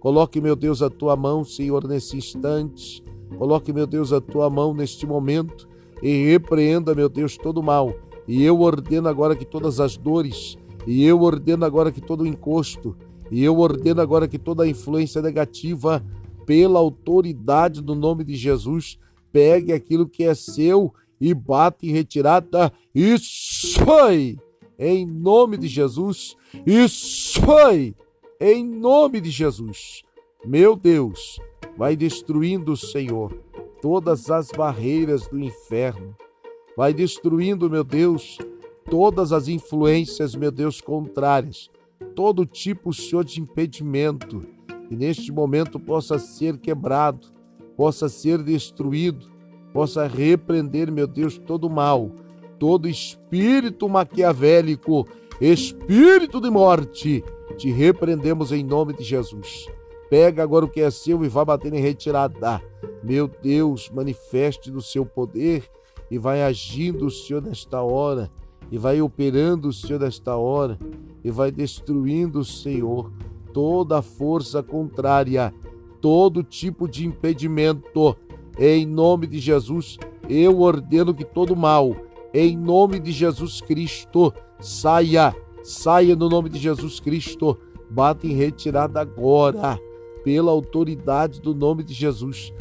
Coloque, 0.03 0.41
meu 0.41 0.53
Deus, 0.53 0.81
a 0.81 0.89
tua 0.89 1.15
mão, 1.15 1.45
Senhor, 1.45 1.88
nesse 1.88 2.17
instante. 2.17 3.01
Coloque, 3.38 3.72
meu 3.72 3.88
Deus, 3.88 4.12
a 4.12 4.19
tua 4.19 4.50
mão 4.50 4.74
neste 4.74 5.07
momento 5.07 5.65
e 6.01 6.25
repreenda, 6.25 6.93
meu 6.93 7.07
Deus, 7.07 7.38
todo 7.38 7.63
mal. 7.63 7.95
E 8.27 8.43
eu 8.43 8.60
ordeno 8.60 9.07
agora 9.07 9.33
que 9.33 9.45
todas 9.45 9.79
as 9.79 9.95
dores, 9.95 10.57
e 10.86 11.05
eu 11.05 11.22
ordeno 11.22 11.63
agora 11.63 11.89
que 11.89 12.01
todo 12.01 12.27
encosto, 12.27 12.98
e 13.31 13.45
eu 13.45 13.57
ordeno 13.60 14.01
agora 14.01 14.27
que 14.27 14.38
toda 14.38 14.67
influência 14.67 15.22
negativa, 15.22 16.03
pela 16.45 16.79
autoridade 16.79 17.81
do 17.81 17.95
nome 17.95 18.25
de 18.25 18.36
Jesus, 18.36 19.00
pegue 19.31 19.72
aquilo 19.72 20.05
que 20.05 20.25
é 20.25 20.36
seu 20.36 20.93
e 21.17 21.33
bate 21.33 21.88
em 21.88 21.93
retirada. 21.93 22.74
Isso 22.93 23.79
foi! 23.79 24.38
Em 24.77 25.05
nome 25.05 25.55
de 25.55 25.69
Jesus. 25.69 26.36
Isso 26.65 27.39
foi! 27.39 27.95
Em 28.45 28.62
nome 28.62 29.21
de 29.21 29.29
Jesus. 29.29 30.03
Meu 30.45 30.75
Deus, 30.75 31.39
vai 31.77 31.95
destruindo, 31.95 32.75
Senhor, 32.75 33.31
todas 33.81 34.29
as 34.29 34.50
barreiras 34.51 35.25
do 35.29 35.39
inferno. 35.39 36.13
Vai 36.75 36.93
destruindo, 36.93 37.69
meu 37.69 37.85
Deus, 37.85 38.38
todas 38.89 39.31
as 39.31 39.47
influências, 39.47 40.35
meu 40.35 40.51
Deus, 40.51 40.81
contrárias. 40.81 41.69
Todo 42.13 42.45
tipo, 42.45 42.91
Senhor, 42.91 43.23
de 43.23 43.39
impedimento. 43.39 44.45
Que 44.89 44.93
neste 44.97 45.31
momento 45.31 45.79
possa 45.79 46.19
ser 46.19 46.57
quebrado, 46.57 47.29
possa 47.77 48.09
ser 48.09 48.43
destruído 48.43 49.31
possa 49.73 50.05
repreender, 50.05 50.91
meu 50.91 51.07
Deus, 51.07 51.39
todo 51.39 51.67
mal, 51.67 52.12
todo 52.59 52.88
espírito 52.88 53.89
maquiavélico, 53.89 55.07
espírito 55.41 56.39
de 56.39 56.50
morte, 56.51 57.23
te 57.57 57.72
repreendemos 57.72 58.51
em 58.51 58.63
nome 58.63 58.93
de 58.93 59.03
Jesus. 59.03 59.67
Pega 60.10 60.43
agora 60.43 60.65
o 60.65 60.69
que 60.69 60.81
é 60.81 60.91
seu 60.91 61.24
e 61.24 61.27
vá 61.27 61.43
bater 61.43 61.74
em 61.74 61.81
retirada. 61.81 62.62
Meu 63.03 63.27
Deus, 63.27 63.89
manifeste 63.89 64.69
do 64.69 64.81
seu 64.81 65.05
poder 65.05 65.63
e 66.10 66.17
vai 66.17 66.43
agindo, 66.43 67.10
Senhor, 67.10 67.41
nesta 67.41 67.81
hora, 67.81 68.29
e 68.72 68.77
vai 68.77 69.01
operando, 69.01 69.74
Senhor, 69.74 70.00
nesta 70.00 70.36
hora, 70.36 70.77
e 71.24 71.31
vai 71.31 71.51
destruindo, 71.51 72.43
Senhor, 72.45 73.12
toda 73.51 74.01
força 74.01 74.62
contrária, 74.62 75.53
todo 76.00 76.43
tipo 76.43 76.88
de 76.88 77.05
impedimento 77.05 78.15
em 78.57 78.86
nome 78.86 79.25
de 79.25 79.39
Jesus, 79.39 79.98
eu 80.29 80.62
ordeno 80.62 81.13
que 81.13 81.25
todo 81.25 81.55
mal, 81.55 81.95
em 82.33 82.55
nome 82.55 83.00
de 83.00 83.12
Jesus 83.12 83.62
Cristo, 83.62 84.31
saia, 84.60 85.36
saia 85.63 86.15
no 86.15 86.29
nome 86.29 86.50
de 86.50 86.60
Jesus 86.60 87.00
Cristo, 87.00 87.58
bata 87.89 88.28
em 88.28 88.34
retirada 88.34 88.99
agora, 89.02 89.80
pela 90.23 90.52
autoridade 90.52 91.41
do 91.41 91.56
nome 91.56 91.84
de 91.84 91.93
Jesus. 91.93 92.54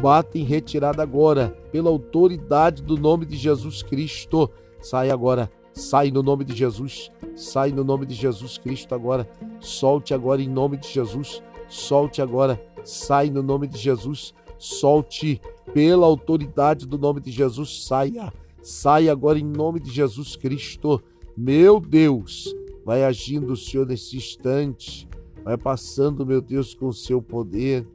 Bata 0.00 0.38
em 0.38 0.44
retirada 0.44 1.02
agora, 1.02 1.56
pela 1.72 1.90
autoridade 1.90 2.82
do 2.82 2.96
nome 2.96 3.26
de 3.26 3.36
Jesus 3.36 3.82
Cristo. 3.82 4.50
Sai 4.80 5.10
agora, 5.10 5.50
sai 5.72 6.10
no 6.10 6.22
nome 6.22 6.44
de 6.44 6.54
Jesus, 6.54 7.10
sai 7.34 7.72
no 7.72 7.82
nome 7.82 8.06
de 8.06 8.14
Jesus 8.14 8.58
Cristo 8.58 8.94
agora. 8.94 9.28
Solte 9.58 10.14
agora 10.14 10.40
em 10.40 10.48
nome 10.48 10.76
de 10.76 10.88
Jesus, 10.88 11.42
solte 11.68 12.22
agora, 12.22 12.62
sai 12.84 13.30
no 13.30 13.42
nome 13.42 13.66
de 13.66 13.78
Jesus 13.78 14.34
solte 14.62 15.40
pela 15.74 16.06
autoridade 16.06 16.86
do 16.86 16.96
nome 16.96 17.20
de 17.20 17.32
Jesus, 17.32 17.84
saia, 17.84 18.32
saia 18.62 19.10
agora 19.10 19.36
em 19.36 19.44
nome 19.44 19.80
de 19.80 19.90
Jesus 19.90 20.36
Cristo. 20.36 21.02
Meu 21.36 21.80
Deus, 21.80 22.54
vai 22.84 23.04
agindo 23.04 23.54
o 23.54 23.56
Senhor 23.56 23.86
nesse 23.86 24.16
instante, 24.16 25.08
vai 25.42 25.56
passando, 25.56 26.26
meu 26.26 26.42
Deus, 26.42 26.74
com 26.74 26.88
o 26.88 26.92
seu 26.92 27.22
poder 27.22 27.86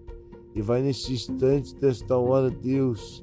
e 0.55 0.61
vai 0.61 0.81
nesse 0.81 1.13
instante 1.13 1.75
desta 1.75 2.17
hora, 2.17 2.49
Deus, 2.49 3.21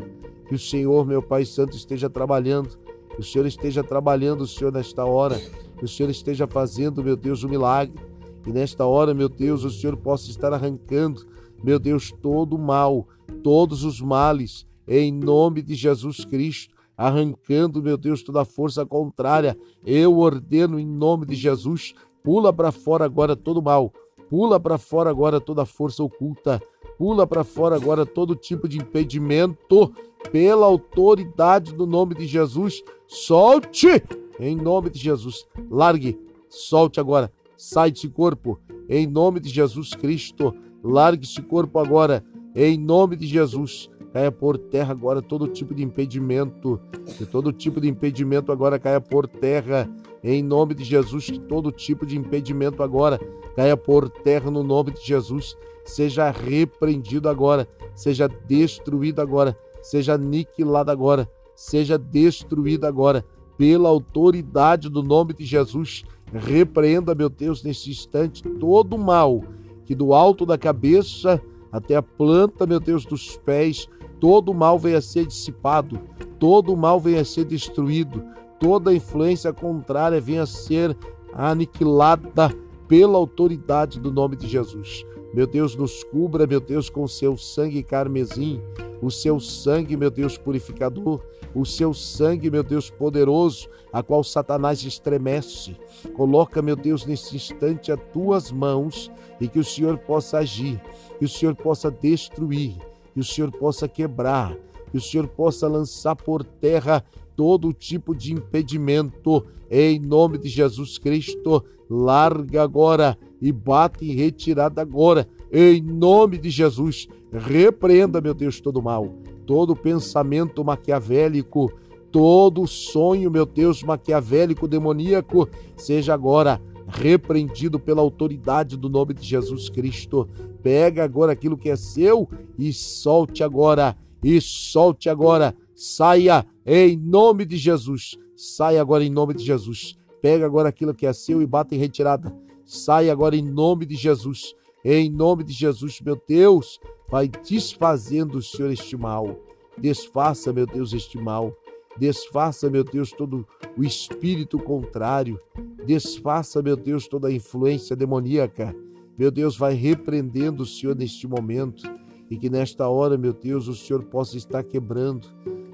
que 0.48 0.54
o 0.54 0.58
Senhor, 0.58 1.04
meu 1.04 1.20
Pai 1.20 1.44
Santo, 1.44 1.76
esteja 1.76 2.08
trabalhando, 2.08 2.78
que 3.12 3.20
o 3.20 3.24
Senhor 3.24 3.44
esteja 3.44 3.82
trabalhando, 3.82 4.46
Senhor, 4.46 4.72
nesta 4.72 5.04
hora, 5.04 5.36
que 5.76 5.84
o 5.84 5.88
Senhor 5.88 6.08
esteja 6.08 6.46
fazendo, 6.46 7.02
meu 7.02 7.16
Deus, 7.16 7.42
o 7.42 7.48
um 7.48 7.50
milagre. 7.50 8.00
E 8.46 8.52
nesta 8.52 8.86
hora, 8.86 9.12
meu 9.12 9.28
Deus, 9.28 9.64
o 9.64 9.70
Senhor 9.70 9.96
possa 9.96 10.30
estar 10.30 10.52
arrancando, 10.52 11.26
meu 11.62 11.80
Deus, 11.80 12.12
todo 12.22 12.54
o 12.54 12.58
mal, 12.58 13.08
todos 13.42 13.82
os 13.82 14.00
males, 14.00 14.64
em 14.86 15.10
nome 15.10 15.60
de 15.60 15.74
Jesus 15.74 16.24
Cristo, 16.24 16.73
arrancando, 16.96 17.82
meu 17.82 17.96
Deus, 17.96 18.22
toda 18.22 18.44
força 18.44 18.84
contrária. 18.86 19.56
Eu 19.84 20.18
ordeno 20.18 20.78
em 20.78 20.86
nome 20.86 21.26
de 21.26 21.34
Jesus, 21.34 21.94
pula 22.22 22.52
para 22.52 22.72
fora 22.72 23.04
agora 23.04 23.36
todo 23.36 23.62
mal, 23.62 23.92
pula 24.28 24.58
para 24.58 24.78
fora 24.78 25.10
agora 25.10 25.40
toda 25.40 25.64
força 25.64 26.02
oculta, 26.02 26.60
pula 26.96 27.26
para 27.26 27.44
fora 27.44 27.76
agora 27.76 28.06
todo 28.06 28.36
tipo 28.36 28.68
de 28.68 28.78
impedimento, 28.78 29.92
pela 30.32 30.66
autoridade 30.66 31.74
do 31.74 31.86
nome 31.86 32.14
de 32.14 32.26
Jesus, 32.26 32.82
solte 33.06 34.02
em 34.40 34.56
nome 34.56 34.90
de 34.90 34.98
Jesus, 34.98 35.46
largue, 35.70 36.18
solte 36.48 36.98
agora, 36.98 37.30
sai 37.56 37.90
desse 37.90 38.08
corpo, 38.08 38.58
em 38.88 39.06
nome 39.06 39.38
de 39.38 39.48
Jesus 39.48 39.94
Cristo, 39.94 40.54
largue 40.82 41.24
esse 41.24 41.42
corpo 41.42 41.78
agora 41.78 42.24
em 42.54 42.78
nome 42.78 43.16
de 43.16 43.26
Jesus, 43.26 43.90
caia 44.14 44.30
por 44.30 44.56
terra 44.56 44.92
agora 44.92 45.20
todo 45.20 45.48
tipo 45.48 45.74
de 45.74 45.82
impedimento, 45.82 46.80
que 47.18 47.26
todo 47.26 47.52
tipo 47.52 47.80
de 47.80 47.88
impedimento 47.88 48.52
agora 48.52 48.78
caia 48.78 49.00
por 49.00 49.26
terra. 49.26 49.90
Em 50.22 50.40
nome 50.40 50.72
de 50.72 50.84
Jesus, 50.84 51.26
que 51.26 51.40
todo 51.40 51.72
tipo 51.72 52.06
de 52.06 52.16
impedimento 52.16 52.80
agora 52.80 53.18
caia 53.56 53.76
por 53.76 54.08
terra 54.08 54.52
no 54.52 54.62
nome 54.62 54.92
de 54.92 55.04
Jesus. 55.04 55.56
Seja 55.84 56.30
repreendido 56.30 57.28
agora, 57.28 57.68
seja 57.92 58.28
destruído 58.28 59.20
agora, 59.20 59.58
seja 59.82 60.14
aniquilado 60.14 60.92
agora, 60.92 61.28
seja 61.56 61.98
destruído 61.98 62.86
agora 62.86 63.24
pela 63.58 63.88
autoridade 63.88 64.88
do 64.88 65.02
nome 65.02 65.34
de 65.34 65.44
Jesus. 65.44 66.04
Repreenda, 66.32 67.16
meu 67.16 67.28
Deus, 67.28 67.64
nesse 67.64 67.90
instante 67.90 68.44
todo 68.44 68.96
mal 68.96 69.42
que 69.84 69.94
do 69.94 70.14
alto 70.14 70.46
da 70.46 70.56
cabeça 70.56 71.42
até 71.74 71.96
a 71.96 72.02
planta, 72.02 72.66
meu 72.66 72.78
Deus, 72.78 73.04
dos 73.04 73.36
pés, 73.36 73.88
todo 74.20 74.52
o 74.52 74.54
mal 74.54 74.78
venha 74.78 74.98
a 74.98 75.02
ser 75.02 75.26
dissipado, 75.26 75.98
todo 76.38 76.72
o 76.72 76.76
mal 76.76 77.00
venha 77.00 77.22
a 77.22 77.24
ser 77.24 77.44
destruído, 77.44 78.24
toda 78.60 78.94
influência 78.94 79.52
contrária 79.52 80.20
venha 80.20 80.44
a 80.44 80.46
ser 80.46 80.96
aniquilada 81.32 82.54
pela 82.86 83.18
autoridade 83.18 83.98
do 83.98 84.12
nome 84.12 84.36
de 84.36 84.46
Jesus. 84.46 85.04
Meu 85.34 85.48
Deus, 85.48 85.74
nos 85.74 86.04
cubra, 86.04 86.46
meu 86.46 86.60
Deus, 86.60 86.88
com 86.88 87.08
seu 87.08 87.36
sangue 87.36 87.82
carmesim, 87.82 88.62
o 89.04 89.10
seu 89.10 89.38
sangue, 89.38 89.96
meu 89.96 90.10
Deus, 90.10 90.38
purificador, 90.38 91.20
o 91.54 91.64
seu 91.66 91.92
sangue, 91.92 92.50
meu 92.50 92.62
Deus, 92.62 92.88
poderoso, 92.88 93.68
a 93.92 94.02
qual 94.02 94.24
Satanás 94.24 94.82
estremece. 94.82 95.76
Coloca, 96.14 96.62
meu 96.62 96.74
Deus, 96.74 97.04
nesse 97.04 97.36
instante 97.36 97.92
as 97.92 98.00
tuas 98.12 98.50
mãos 98.50 99.10
e 99.38 99.46
que 99.46 99.58
o 99.58 99.64
Senhor 99.64 99.98
possa 99.98 100.38
agir, 100.38 100.80
que 101.18 101.24
o 101.26 101.28
Senhor 101.28 101.54
possa 101.54 101.90
destruir, 101.90 102.76
que 103.12 103.20
o 103.20 103.24
Senhor 103.24 103.52
possa 103.52 103.86
quebrar, 103.86 104.56
que 104.90 104.96
o 104.96 105.00
Senhor 105.00 105.28
possa 105.28 105.68
lançar 105.68 106.16
por 106.16 106.42
terra 106.42 107.04
todo 107.36 107.72
tipo 107.72 108.14
de 108.14 108.32
impedimento, 108.32 109.44
em 109.70 109.98
nome 109.98 110.38
de 110.38 110.48
Jesus 110.48 110.96
Cristo. 110.98 111.62
Larga 111.90 112.62
agora 112.62 113.18
e 113.40 113.52
bate 113.52 114.10
em 114.10 114.14
retirada 114.14 114.80
agora, 114.80 115.28
em 115.54 115.80
nome 115.80 116.36
de 116.36 116.50
Jesus. 116.50 117.06
Repreenda, 117.32 118.20
meu 118.20 118.34
Deus, 118.34 118.60
todo 118.60 118.82
mal, 118.82 119.14
todo 119.46 119.76
pensamento 119.76 120.64
maquiavélico, 120.64 121.72
todo 122.10 122.66
sonho, 122.66 123.30
meu 123.30 123.46
Deus, 123.46 123.82
maquiavélico, 123.82 124.68
demoníaco, 124.68 125.48
seja 125.76 126.12
agora 126.12 126.60
repreendido 126.86 127.78
pela 127.78 128.02
autoridade 128.02 128.76
do 128.76 128.90
nome 128.90 129.14
de 129.14 129.22
Jesus 129.22 129.68
Cristo. 129.68 130.28
Pega 130.62 131.04
agora 131.04 131.32
aquilo 131.32 131.56
que 131.56 131.70
é 131.70 131.76
seu 131.76 132.28
e 132.58 132.72
solte 132.72 133.42
agora, 133.42 133.96
e 134.22 134.40
solte 134.40 135.08
agora. 135.08 135.54
Saia 135.74 136.44
em 136.66 136.96
nome 136.96 137.44
de 137.44 137.56
Jesus. 137.56 138.18
Saia 138.36 138.80
agora 138.80 139.04
em 139.04 139.10
nome 139.10 139.34
de 139.34 139.44
Jesus 139.44 139.96
Pega 140.24 140.46
agora 140.46 140.70
aquilo 140.70 140.94
que 140.94 141.04
é 141.04 141.12
seu 141.12 141.42
e 141.42 141.46
bata 141.46 141.74
em 141.74 141.78
retirada. 141.78 142.34
Sai 142.64 143.10
agora 143.10 143.36
em 143.36 143.42
nome 143.42 143.84
de 143.84 143.94
Jesus. 143.94 144.54
Em 144.84 145.10
nome 145.10 145.42
de 145.44 145.52
Jesus, 145.54 145.98
meu 146.02 146.20
Deus, 146.28 146.78
vai 147.08 147.26
desfazendo, 147.26 148.42
Senhor, 148.42 148.70
este 148.70 148.98
mal. 148.98 149.40
Desfaça, 149.78 150.52
meu 150.52 150.66
Deus, 150.66 150.92
este 150.92 151.16
mal. 151.16 151.56
Desfaça, 151.96 152.68
meu 152.68 152.84
Deus, 152.84 153.10
todo 153.10 153.46
o 153.78 153.82
espírito 153.82 154.58
contrário. 154.58 155.40
Desfaça, 155.86 156.60
meu 156.60 156.76
Deus, 156.76 157.08
toda 157.08 157.28
a 157.28 157.32
influência 157.32 157.96
demoníaca. 157.96 158.76
Meu 159.16 159.30
Deus, 159.30 159.56
vai 159.56 159.72
repreendendo 159.72 160.64
o 160.64 160.66
Senhor 160.66 160.94
neste 160.94 161.26
momento. 161.26 161.82
E 162.30 162.36
que 162.36 162.50
nesta 162.50 162.86
hora, 162.86 163.16
meu 163.16 163.32
Deus, 163.32 163.68
o 163.68 163.74
Senhor 163.74 164.02
possa 164.04 164.36
estar 164.36 164.62
quebrando, 164.64 165.28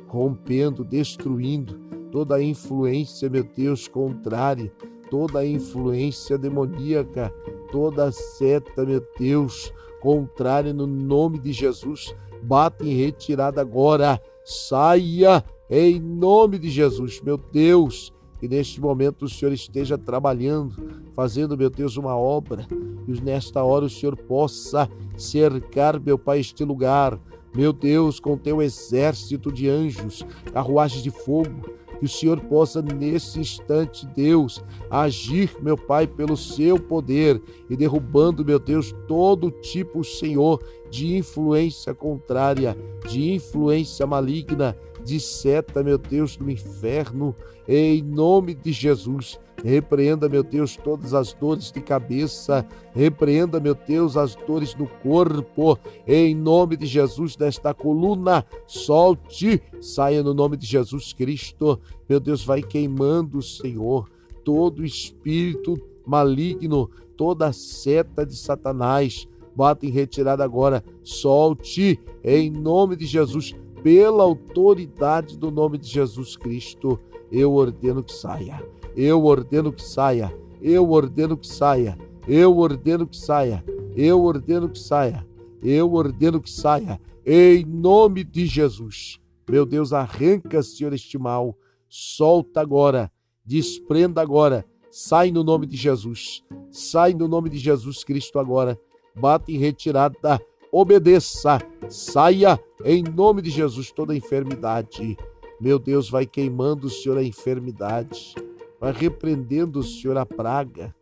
rompendo, 0.07 0.85
destruindo 0.85 1.81
toda 2.13 2.37
a 2.37 2.43
influência, 2.43 3.29
meu 3.29 3.43
Deus, 3.43 3.89
contrária, 3.89 4.73
toda 5.11 5.41
a 5.41 5.47
influência 5.47 6.39
demoníaca, 6.39 7.35
toda 7.73 8.05
a 8.05 8.13
seta, 8.13 8.85
meu 8.87 9.05
Deus, 9.19 9.73
contrária 10.01 10.73
no 10.73 10.87
nome 10.87 11.39
de 11.39 11.53
Jesus. 11.53 12.15
Bate 12.43 12.89
em 12.89 12.97
retirada 12.97 13.61
agora. 13.61 14.21
Saia 14.45 15.45
em 15.69 16.01
nome 16.01 16.59
de 16.59 16.71
Jesus, 16.71 17.21
meu 17.21 17.37
Deus, 17.37 18.13
que 18.39 18.49
neste 18.49 18.81
momento 18.81 19.27
o 19.27 19.29
Senhor 19.29 19.53
esteja 19.53 19.99
trabalhando, 19.99 20.75
fazendo, 21.13 21.57
meu 21.57 21.71
Deus, 21.71 21.97
uma 21.97 22.17
obra, 22.17 22.67
e 23.07 23.21
nesta 23.21 23.63
hora 23.63 23.85
o 23.85 23.91
Senhor 23.91 24.17
possa 24.17 24.89
cercar, 25.17 26.01
meu 26.01 26.19
Pai, 26.19 26.41
este 26.41 26.65
lugar, 26.65 27.21
meu 27.55 27.73
Deus, 27.73 28.19
com 28.19 28.37
teu 28.37 28.63
exército 28.63 29.53
de 29.53 29.69
anjos, 29.69 30.25
carruagens 30.53 31.03
de 31.03 31.11
fogo, 31.11 31.71
que 32.01 32.07
o 32.07 32.09
Senhor 32.09 32.41
possa, 32.41 32.81
nesse 32.81 33.39
instante, 33.39 34.07
Deus, 34.07 34.65
agir, 34.91 35.55
meu 35.61 35.77
Pai, 35.77 36.07
pelo 36.07 36.35
seu 36.35 36.81
poder 36.81 37.41
e 37.69 37.77
derrubando, 37.77 38.43
meu 38.43 38.59
Deus, 38.59 38.95
todo 39.07 39.51
tipo, 39.51 40.03
Senhor, 40.03 40.65
de 40.91 41.15
influência 41.15 41.95
contrária, 41.95 42.75
de 43.07 43.35
influência 43.35 44.07
maligna, 44.07 44.75
de 45.05 45.21
seta, 45.21 45.83
meu 45.83 45.99
Deus, 45.99 46.39
do 46.39 46.51
inferno, 46.51 47.37
em 47.69 48.03
nome 48.03 48.55
de 48.55 48.73
Jesus. 48.73 49.39
Repreenda, 49.65 50.29
meu 50.29 50.43
Deus, 50.43 50.77
todas 50.77 51.13
as 51.13 51.33
dores 51.33 51.71
de 51.71 51.81
cabeça. 51.81 52.67
Repreenda, 52.93 53.61
meu 53.61 53.75
Deus, 53.75 54.17
as 54.17 54.35
dores 54.35 54.75
no 54.75 54.87
corpo. 54.87 55.79
Em 56.07 56.35
nome 56.35 56.77
de 56.77 56.87
Jesus, 56.87 57.37
desta 57.37 57.75
coluna, 57.75 58.45
solte, 58.67 59.63
saia 59.81 60.23
no 60.23 60.33
nome 60.33 60.57
de 60.57 60.67
Jesus 60.67 61.13
Cristo. 61.13 61.79
Meu 62.09 62.19
Deus, 62.19 62.45
vai 62.45 62.63
queimando, 62.63 63.43
Senhor, 63.43 64.09
todo 64.45 64.85
espírito 64.85 65.77
maligno, 66.07 66.91
toda 67.17 67.53
seta 67.53 68.25
de 68.25 68.37
Satanás. 68.37 69.29
Bata 69.55 69.85
em 69.85 69.91
retirada 69.91 70.43
agora. 70.43 70.83
Solte, 71.03 72.01
em 72.25 72.51
nome 72.51 72.97
de 72.97 73.05
Jesus, 73.05 73.55
pela 73.83 74.23
autoridade 74.23 75.37
do 75.37 75.51
nome 75.51 75.79
de 75.79 75.89
Jesus 75.89 76.37
Cristo. 76.37 76.99
Eu 77.31 77.55
ordeno 77.55 78.03
que 78.03 78.13
saia 78.13 78.63
eu 78.97 79.25
ordeno 79.25 79.73
que 79.73 79.83
saia. 79.83 80.35
Eu 80.61 80.91
ordeno 80.91 81.37
que 81.37 81.47
saia. 81.47 81.97
Eu 82.27 82.59
ordeno 82.59 83.07
que 83.07 83.17
saia. 83.17 83.65
Eu 83.97 84.23
ordeno 84.23 84.69
que 84.69 84.79
saia. 84.79 85.27
Eu 85.63 85.93
ordeno 85.93 86.41
que 86.41 86.51
saia. 86.51 87.01
Em 87.25 87.65
nome 87.65 88.25
de 88.25 88.47
Jesus. 88.47 89.21
Meu 89.49 89.65
Deus, 89.65 89.93
arranca, 89.93 90.63
Senhor, 90.63 90.93
este 90.93 91.19
mal. 91.19 91.57
Solta 91.89 92.61
agora. 92.61 93.11
Desprenda 93.45 94.21
agora. 94.21 94.65
Sai 94.91 95.31
no 95.31 95.45
nome 95.45 95.67
de 95.67 95.77
Jesus. 95.77 96.45
Sai 96.71 97.15
no 97.15 97.29
nome 97.29 97.49
de 97.49 97.59
Jesus 97.59 98.05
Cristo 98.05 98.39
agora. 98.39 98.79
Bate 99.15 99.53
em 99.53 99.59
retirada. 99.59 100.41
Obedeça. 100.73 101.59
Saia 101.89 102.59
em 102.85 103.03
nome 103.03 103.43
de 103.43 103.51
Jesus 103.51 103.91
toda 103.93 104.17
enfermidade. 104.17 105.17
Meu 105.61 105.79
Deus, 105.79 106.09
vai 106.09 106.25
queimando, 106.27 106.89
Senhor, 106.89 107.19
a 107.19 107.23
enfermidade 107.23 108.35
vai 108.81 108.93
repreendendo, 108.93 109.83
Senhor, 109.83 110.17
a 110.17 110.25
praga, 110.25 110.95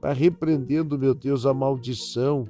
vai 0.00 0.14
repreendendo, 0.14 0.96
meu 0.96 1.12
Deus, 1.12 1.44
a 1.44 1.52
maldição, 1.52 2.46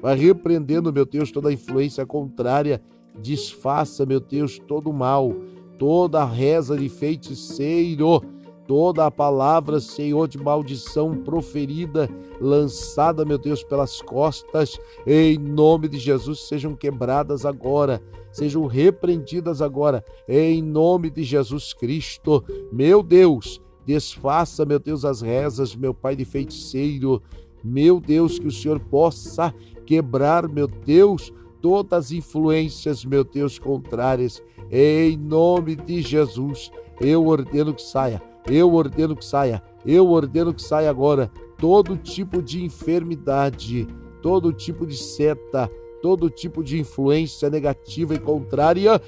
vai 0.00 0.16
repreendendo, 0.16 0.92
meu 0.92 1.04
Deus, 1.04 1.32
toda 1.32 1.48
a 1.48 1.52
influência 1.52 2.06
contrária, 2.06 2.80
desfaça, 3.20 4.06
meu 4.06 4.20
Deus, 4.20 4.60
todo 4.60 4.90
o 4.90 4.92
mal, 4.92 5.34
toda 5.76 6.22
a 6.22 6.24
reza 6.24 6.78
de 6.78 6.88
feiticeiro, 6.88 8.22
toda 8.68 9.04
a 9.06 9.10
palavra, 9.10 9.80
Senhor, 9.80 10.28
de 10.28 10.38
maldição 10.38 11.16
proferida, 11.16 12.08
lançada, 12.40 13.24
meu 13.24 13.38
Deus, 13.38 13.64
pelas 13.64 14.00
costas, 14.00 14.78
em 15.04 15.36
nome 15.36 15.88
de 15.88 15.98
Jesus, 15.98 16.46
sejam 16.46 16.76
quebradas 16.76 17.44
agora, 17.44 18.00
sejam 18.30 18.66
repreendidas 18.66 19.60
agora, 19.60 20.04
em 20.28 20.62
nome 20.62 21.10
de 21.10 21.24
Jesus 21.24 21.72
Cristo, 21.72 22.44
meu 22.70 23.02
Deus 23.02 23.60
Desfaça, 23.88 24.66
meu 24.66 24.78
Deus, 24.78 25.02
as 25.02 25.22
rezas, 25.22 25.74
meu 25.74 25.94
Pai 25.94 26.14
de 26.14 26.26
feiticeiro. 26.26 27.22
Meu 27.64 27.98
Deus, 27.98 28.38
que 28.38 28.46
o 28.46 28.52
Senhor 28.52 28.78
possa 28.78 29.54
quebrar, 29.86 30.46
meu 30.46 30.68
Deus, 30.68 31.32
todas 31.62 32.04
as 32.04 32.12
influências, 32.12 33.02
meu 33.02 33.24
Deus, 33.24 33.58
contrárias. 33.58 34.42
Em 34.70 35.16
nome 35.16 35.74
de 35.74 36.02
Jesus, 36.02 36.70
eu 37.00 37.26
ordeno 37.28 37.72
que 37.72 37.80
saia, 37.80 38.22
eu 38.50 38.72
ordeno 38.74 39.16
que 39.16 39.24
saia, 39.24 39.62
eu 39.84 40.08
ordeno 40.08 40.52
que 40.54 40.62
saia 40.62 40.90
agora 40.90 41.30
todo 41.58 41.96
tipo 41.96 42.42
de 42.42 42.64
enfermidade, 42.64 43.86
todo 44.22 44.52
tipo 44.52 44.86
de 44.86 44.96
seta, 44.96 45.70
todo 46.00 46.30
tipo 46.30 46.62
de 46.62 46.80
influência 46.80 47.50
negativa 47.50 48.14
e 48.14 48.18
contrária. 48.18 49.00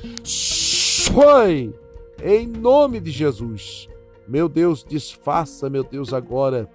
Foi! 1.12 1.74
Em 2.22 2.46
nome 2.46 3.00
de 3.00 3.10
Jesus. 3.10 3.88
Meu 4.28 4.48
Deus, 4.48 4.84
desfaça, 4.84 5.70
meu 5.70 5.82
Deus, 5.82 6.12
agora 6.12 6.68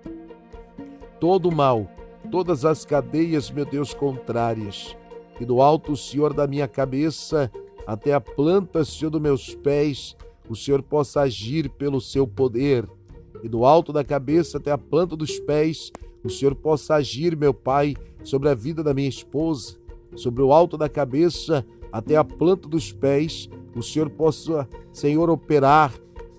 todo 1.20 1.50
o 1.50 1.56
mal, 1.56 1.90
todas 2.30 2.66
as 2.66 2.84
cadeias, 2.84 3.50
meu 3.50 3.66
Deus, 3.66 3.94
contrárias. 3.94 4.96
E 5.40 5.46
do 5.46 5.62
alto, 5.62 5.96
Senhor, 5.96 6.34
da 6.34 6.48
minha 6.48 6.68
cabeça 6.68 7.52
até 7.86 8.14
a 8.14 8.22
planta, 8.22 8.84
Senhor, 8.84 9.10
dos 9.10 9.22
meus 9.22 9.54
pés, 9.56 10.16
o 10.50 10.56
Senhor 10.56 10.82
possa 10.82 11.22
agir 11.22 11.70
pelo 11.70 12.00
seu 12.02 12.28
poder. 12.28 12.88
E 13.44 13.50
do 13.50 13.66
alto 13.66 13.92
da 13.92 14.04
cabeça 14.04 14.58
até 14.58 14.72
a 14.72 14.78
planta 14.78 15.16
dos 15.16 15.40
pés, 15.40 15.92
o 16.24 16.30
Senhor 16.30 16.56
possa 16.56 16.96
agir, 16.96 17.36
meu 17.36 17.54
Pai, 17.54 17.96
sobre 18.24 18.50
a 18.50 18.56
vida 18.56 18.84
da 18.84 18.94
minha 18.94 19.10
esposa, 19.10 19.78
sobre 20.16 20.42
o 20.42 20.52
alto 20.52 20.78
da 20.78 20.90
cabeça 20.90 21.66
até 21.92 22.16
a 22.16 22.24
planta 22.24 22.68
dos 22.68 22.92
pés, 22.92 23.50
o 23.76 23.82
Senhor 23.82 24.10
possa, 24.10 24.68
Senhor, 24.92 25.30
operar 25.30 25.94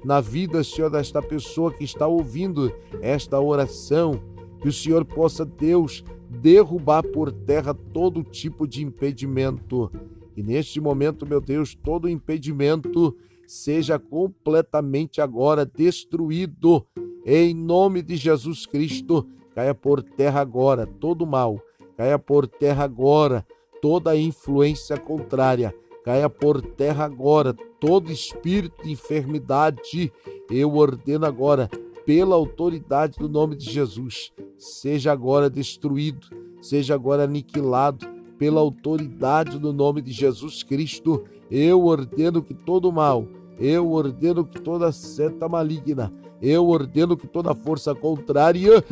na 0.05 0.21
vida, 0.21 0.63
Senhor, 0.63 0.91
desta 0.91 1.23
pessoa 1.23 1.73
que 1.73 1.85
está 1.85 2.07
ouvindo 2.07 2.73
esta 3.01 3.41
oração. 3.41 4.21
Que 4.61 4.69
o 4.69 4.73
Senhor 4.73 5.05
possa, 5.05 5.45
Deus, 5.45 6.05
derrubar 6.29 7.03
por 7.03 7.33
terra 7.33 7.73
todo 7.75 8.23
tipo 8.23 8.67
de 8.67 8.85
impedimento. 8.85 9.91
E 10.37 10.43
neste 10.43 10.81
momento, 10.81 11.27
meu 11.27 11.41
Deus, 11.41 11.75
todo 11.75 12.09
impedimento 12.09 13.17
seja 13.47 13.99
completamente 13.99 15.21
agora 15.21 15.65
destruído. 15.65 16.87
Em 17.25 17.55
nome 17.55 18.03
de 18.03 18.17
Jesus 18.17 18.67
Cristo, 18.67 19.27
caia 19.55 19.75
por 19.75 20.03
terra 20.03 20.41
agora 20.41 20.87
todo 20.87 21.27
mal, 21.27 21.61
caia 21.97 22.19
por 22.19 22.47
terra 22.47 22.85
agora 22.85 23.47
toda 23.81 24.17
influência 24.17 24.99
contrária 24.99 25.75
Caia 26.07 26.31
por 26.31 26.63
terra 26.63 27.05
agora 27.05 27.53
todo 27.81 28.13
espírito 28.13 28.85
de 28.85 28.93
enfermidade. 28.93 30.13
Eu 30.49 30.77
ordeno 30.77 31.27
agora, 31.27 31.69
pela 32.05 32.37
autoridade 32.37 33.19
do 33.19 33.29
nome 33.29 33.57
de 33.57 33.69
Jesus, 33.69 34.33
seja 34.57 35.11
agora 35.11 35.51
destruído, 35.51 36.29
seja 36.63 36.95
agora 36.95 37.25
aniquilado, 37.25 38.07
pela 38.39 38.61
autoridade 38.61 39.59
do 39.59 39.73
nome 39.73 40.01
de 40.03 40.13
Jesus 40.13 40.63
Cristo. 40.63 41.25
Eu 41.51 41.85
ordeno 41.85 42.43
que 42.43 42.55
todo 42.55 42.93
mal, 42.93 43.27
eu 43.59 43.91
ordeno 43.93 44.45
que 44.45 44.61
toda 44.61 44.91
seta 44.93 45.49
maligna, 45.49 46.13
eu 46.43 46.67
ordeno 46.69 47.17
que 47.17 47.27
toda 47.27 47.55
força 47.55 47.95
contrária 47.95 48.85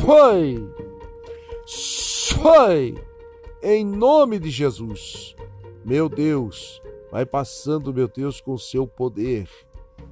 foi, 0.00 0.68
foi, 2.34 2.94
em 3.62 3.84
nome 3.84 4.38
de 4.38 4.50
Jesus. 4.50 5.34
Meu 5.84 6.08
Deus, 6.08 6.80
vai 7.10 7.26
passando, 7.26 7.92
meu 7.92 8.08
Deus, 8.08 8.40
com 8.40 8.54
o 8.54 8.58
seu 8.58 8.86
poder. 8.86 9.48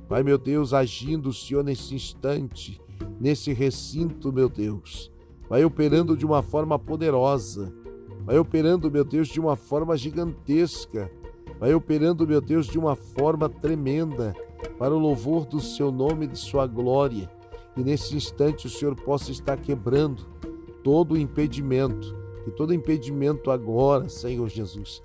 Vai, 0.09 0.23
meu 0.25 0.37
Deus, 0.37 0.75
agindo, 0.75 1.33
Senhor, 1.33 1.63
nesse 1.63 1.95
instante, 1.95 2.81
nesse 3.21 3.53
recinto, 3.53 4.33
meu 4.33 4.49
Deus. 4.49 5.11
Vai 5.49 5.65
operando 5.65 6.17
de 6.17 6.27
uma 6.27 6.43
forma 6.43 6.79
poderosa. 6.79 7.73
Vai 8.25 8.39
operando, 8.39 8.91
meu 8.91 9.05
Deus, 9.05 9.29
de 9.29 9.41
uma 9.41 9.57
forma 9.57 9.97
gigantesca. 9.97 11.11
Vai 11.59 11.75
operando, 11.75 12.27
meu 12.27 12.41
Deus, 12.41 12.67
de 12.67 12.79
uma 12.79 12.95
forma 12.95 13.49
tremenda, 13.49 14.35
para 14.79 14.95
o 14.95 14.99
louvor 14.99 15.45
do 15.47 15.61
seu 15.61 15.91
nome 15.91 16.25
e 16.25 16.29
de 16.29 16.39
sua 16.39 16.67
glória. 16.67 17.31
e 17.77 17.83
nesse 17.83 18.17
instante 18.17 18.67
o 18.67 18.71
Senhor 18.71 18.95
possa 18.95 19.31
estar 19.31 19.57
quebrando 19.57 20.27
todo 20.83 21.13
o 21.13 21.19
impedimento, 21.19 22.17
que 22.45 22.51
todo 22.51 22.75
impedimento 22.75 23.51
agora, 23.51 24.09
Senhor 24.09 24.49
Jesus, 24.49 25.03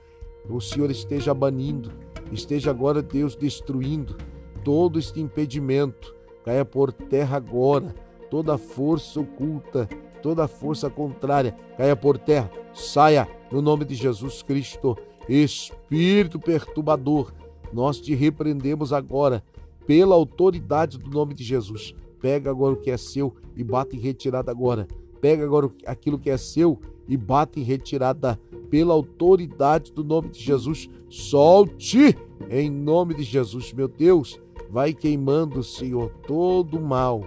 o 0.49 0.59
Senhor 0.59 0.89
esteja 0.89 1.33
banindo, 1.33 1.91
esteja 2.31 2.71
agora, 2.71 3.01
Deus, 3.01 3.35
destruindo 3.35 4.17
todo 4.63 4.97
este 4.97 5.21
impedimento, 5.21 6.15
caia 6.43 6.65
por 6.65 6.91
terra 6.91 7.37
agora, 7.37 7.93
toda 8.29 8.57
força 8.57 9.19
oculta, 9.19 9.87
toda 10.25 10.47
força 10.47 10.89
contrária, 10.89 11.55
caia 11.77 11.95
por 11.95 12.17
terra, 12.17 12.49
saia 12.73 13.27
no 13.51 13.61
nome 13.61 13.85
de 13.85 13.93
Jesus 13.93 14.41
Cristo. 14.41 14.97
Espírito 15.29 16.39
perturbador, 16.39 17.31
nós 17.71 18.01
te 18.01 18.15
repreendemos 18.15 18.91
agora 18.91 19.43
pela 19.85 20.15
autoridade 20.15 20.97
do 20.97 21.11
nome 21.11 21.35
de 21.35 21.43
Jesus. 21.43 21.93
Pega 22.19 22.49
agora 22.49 22.73
o 22.73 22.77
que 22.77 22.89
é 22.89 22.97
seu 22.97 23.35
e 23.55 23.63
bate 23.63 23.97
em 23.97 23.99
retirada 23.99 24.49
agora. 24.49 24.87
Pega 25.21 25.43
agora 25.43 25.69
aquilo 25.85 26.17
que 26.17 26.31
é 26.31 26.37
seu 26.37 26.79
e 27.07 27.15
bate 27.15 27.59
em 27.59 27.63
retirada 27.63 28.39
pela 28.67 28.95
autoridade 28.95 29.91
do 29.91 30.03
nome 30.03 30.29
de 30.29 30.39
Jesus. 30.39 30.89
Solte 31.07 32.17
em 32.49 32.67
nome 32.67 33.13
de 33.13 33.21
Jesus, 33.21 33.71
meu 33.71 33.87
Deus. 33.87 34.41
Vai 34.71 34.91
queimando, 34.91 35.61
Senhor, 35.61 36.09
todo 36.25 36.79
o 36.79 36.81
mal. 36.81 37.23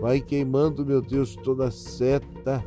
Vai 0.00 0.20
queimando, 0.20 0.84
meu 0.84 1.00
Deus, 1.00 1.34
toda 1.36 1.70
seta 1.70 2.64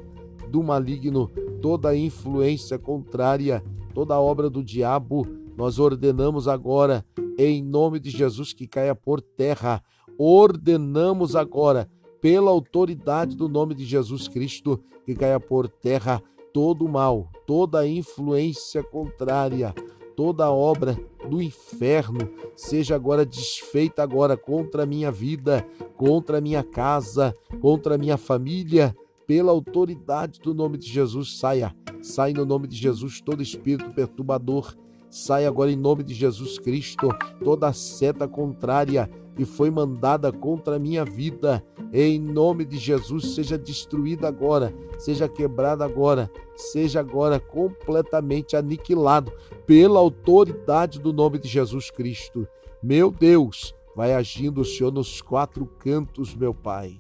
do 0.50 0.64
maligno, 0.64 1.30
toda 1.62 1.96
influência 1.96 2.78
contrária, 2.78 3.64
toda 3.94 4.20
obra 4.20 4.50
do 4.50 4.64
diabo. 4.64 5.28
Nós 5.56 5.78
ordenamos 5.78 6.48
agora, 6.48 7.06
em 7.38 7.64
nome 7.64 8.00
de 8.00 8.10
Jesus, 8.10 8.54
que 8.54 8.68
caia 8.68 8.96
por 8.96 9.22
terra. 9.22 9.84
Ordenamos 10.18 11.36
agora, 11.36 11.90
pela 12.20 12.50
autoridade 12.50 13.36
do 13.36 13.48
nome 13.48 13.76
de 13.76 13.86
Jesus 13.86 14.28
Cristo, 14.28 14.80
que 15.06 15.16
caia 15.16 15.40
por 15.40 15.68
terra 15.68 16.22
todo 16.54 16.88
mal, 16.88 17.30
toda 17.46 17.88
influência 17.88 18.84
contrária, 18.84 19.74
toda 20.20 20.52
obra 20.52 21.00
do 21.30 21.42
inferno 21.42 22.30
seja 22.54 22.94
agora 22.94 23.26
desfeita 23.26 24.04
agora 24.04 24.36
contra 24.36 24.84
a 24.84 24.86
minha 24.86 25.10
vida, 25.10 25.66
contra 25.96 26.40
a 26.40 26.42
minha 26.42 26.62
casa, 26.62 27.34
contra 27.62 27.96
a 27.96 27.98
minha 27.98 28.18
família, 28.18 28.94
pela 29.26 29.54
autoridade 29.54 30.42
do 30.42 30.54
nome 30.54 30.78
de 30.78 30.90
Jesus, 30.90 31.40
saia, 31.40 31.74
saia 32.02 32.34
no 32.34 32.46
nome 32.46 32.68
de 32.68 32.76
Jesus 32.76 33.22
todo 33.22 33.42
espírito 33.42 33.92
perturbador, 33.92 34.76
saia 35.10 35.48
agora 35.48 35.72
em 35.72 35.78
nome 35.78 36.04
de 36.04 36.14
Jesus 36.14 36.60
Cristo 36.60 37.08
toda 37.42 37.72
seta 37.72 38.28
contrária 38.28 39.10
que 39.40 39.46
foi 39.46 39.72
mandada 39.72 40.34
contra 40.34 40.76
a 40.76 40.80
minha 40.80 41.06
vida, 41.06 41.66
em 41.94 42.20
nome 42.20 42.66
de 42.66 42.78
Jesus, 42.78 43.36
seja 43.36 43.58
destruída 43.58 44.28
agora, 44.28 44.76
seja 44.98 45.30
quebrada 45.30 45.86
agora, 45.86 46.30
seja 46.58 47.00
agora 47.00 47.40
completamente 47.40 48.58
aniquilado 48.58 49.32
pela 49.66 49.98
autoridade 49.98 51.00
do 51.00 51.14
nome 51.14 51.40
de 51.40 51.48
Jesus 51.48 51.90
Cristo. 51.90 52.46
Meu 52.84 53.10
Deus, 53.10 53.74
vai 53.96 54.14
agindo 54.14 54.60
o 54.60 54.66
Senhor 54.66 54.92
nos 54.92 55.22
quatro 55.22 55.66
cantos, 55.66 56.36
meu 56.36 56.54
Pai. 56.54 56.98